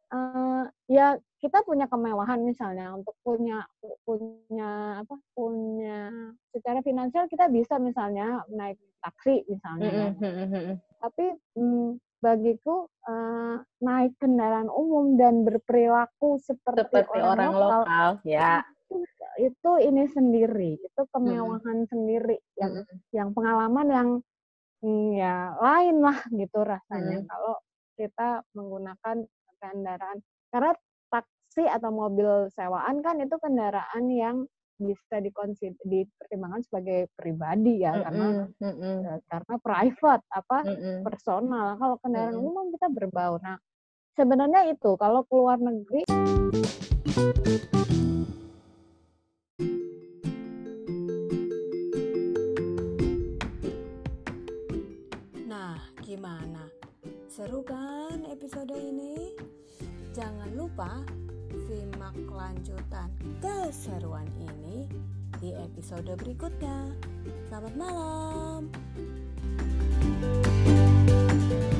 uh, 0.09 0.65
ya 0.89 1.21
kita 1.37 1.61
punya 1.61 1.85
kemewahan 1.85 2.41
misalnya 2.41 2.97
untuk 2.97 3.13
punya 3.21 3.61
punya 4.01 5.03
apa 5.05 5.15
punya 5.37 6.09
secara 6.49 6.81
finansial 6.81 7.29
kita 7.29 7.45
bisa 7.53 7.77
misalnya 7.77 8.41
naik 8.49 8.81
taksi 9.05 9.45
misalnya 9.45 10.17
mm 10.17 10.49
-hmm. 10.49 10.75
tapi 10.97 11.25
mm, 11.53 12.01
bagiku 12.17 12.89
uh, 13.05 13.61
naik 13.81 14.17
kendaraan 14.17 14.69
umum 14.73 15.17
dan 15.21 15.45
berperilaku 15.45 16.41
seperti, 16.41 16.89
seperti 16.89 17.19
orang, 17.21 17.29
orang 17.29 17.51
lokal, 17.53 17.81
lokal 17.85 18.11
ya 18.25 18.65
itu, 18.87 18.95
itu 19.37 19.71
ini 19.85 20.03
sendiri 20.09 20.71
itu 20.81 21.01
kemewahan 21.13 21.85
mm. 21.85 21.89
sendiri 21.91 22.37
yang 22.57 22.73
mm. 22.81 22.97
yang 23.13 23.29
pengalaman 23.37 23.87
yang 23.91 24.09
mm, 24.81 25.07
ya 25.13 25.53
lain 25.61 25.97
lah 26.01 26.19
gitu 26.33 26.59
rasanya 26.65 27.21
mm. 27.21 27.27
kalau 27.29 27.55
kita 27.97 28.29
menggunakan 28.57 29.17
kendaraan 29.61 30.17
karena 30.49 30.71
taksi 31.09 31.63
atau 31.65 31.89
mobil 31.89 32.49
sewaan 32.53 33.01
kan 33.01 33.17
itu 33.21 33.35
kendaraan 33.41 34.05
yang 34.09 34.37
bisa 34.77 35.17
dikonsider 35.19 35.81
dipertimbangkan 35.83 36.61
sebagai 36.65 37.09
pribadi 37.17 37.81
ya 37.81 37.93
mm 37.93 37.97
-hmm. 37.97 38.05
karena 38.05 38.27
mm 38.61 38.73
-hmm. 38.73 38.97
karena 39.27 39.55
private 39.59 40.23
apa 40.29 40.57
mm 40.63 40.77
-hmm. 40.77 40.97
personal 41.05 41.67
kalau 41.81 41.95
kendaraan 42.01 42.33
mm 42.33 42.41
-hmm. 42.41 42.49
umum 42.53 42.65
kita 42.73 42.87
berbau 42.93 43.33
nah 43.41 43.57
sebenarnya 44.13 44.71
itu 44.71 44.91
kalau 44.97 45.25
keluar 45.25 45.57
negeri 45.57 46.05
nah 55.45 55.77
gimana 56.01 56.65
seru 57.25 57.61
kan 57.65 58.25
episode 58.29 58.73
ini 58.73 59.33
Jangan 60.17 60.49
lupa 60.57 61.05
simak 61.67 62.15
kelanjutan 62.31 63.11
keseruan 63.43 64.27
ini 64.39 64.87
di 65.43 65.51
episode 65.51 66.07
berikutnya. 66.15 66.95
Selamat 67.51 67.73
malam. 67.75 68.71
thank 70.07 71.51
you 71.51 71.76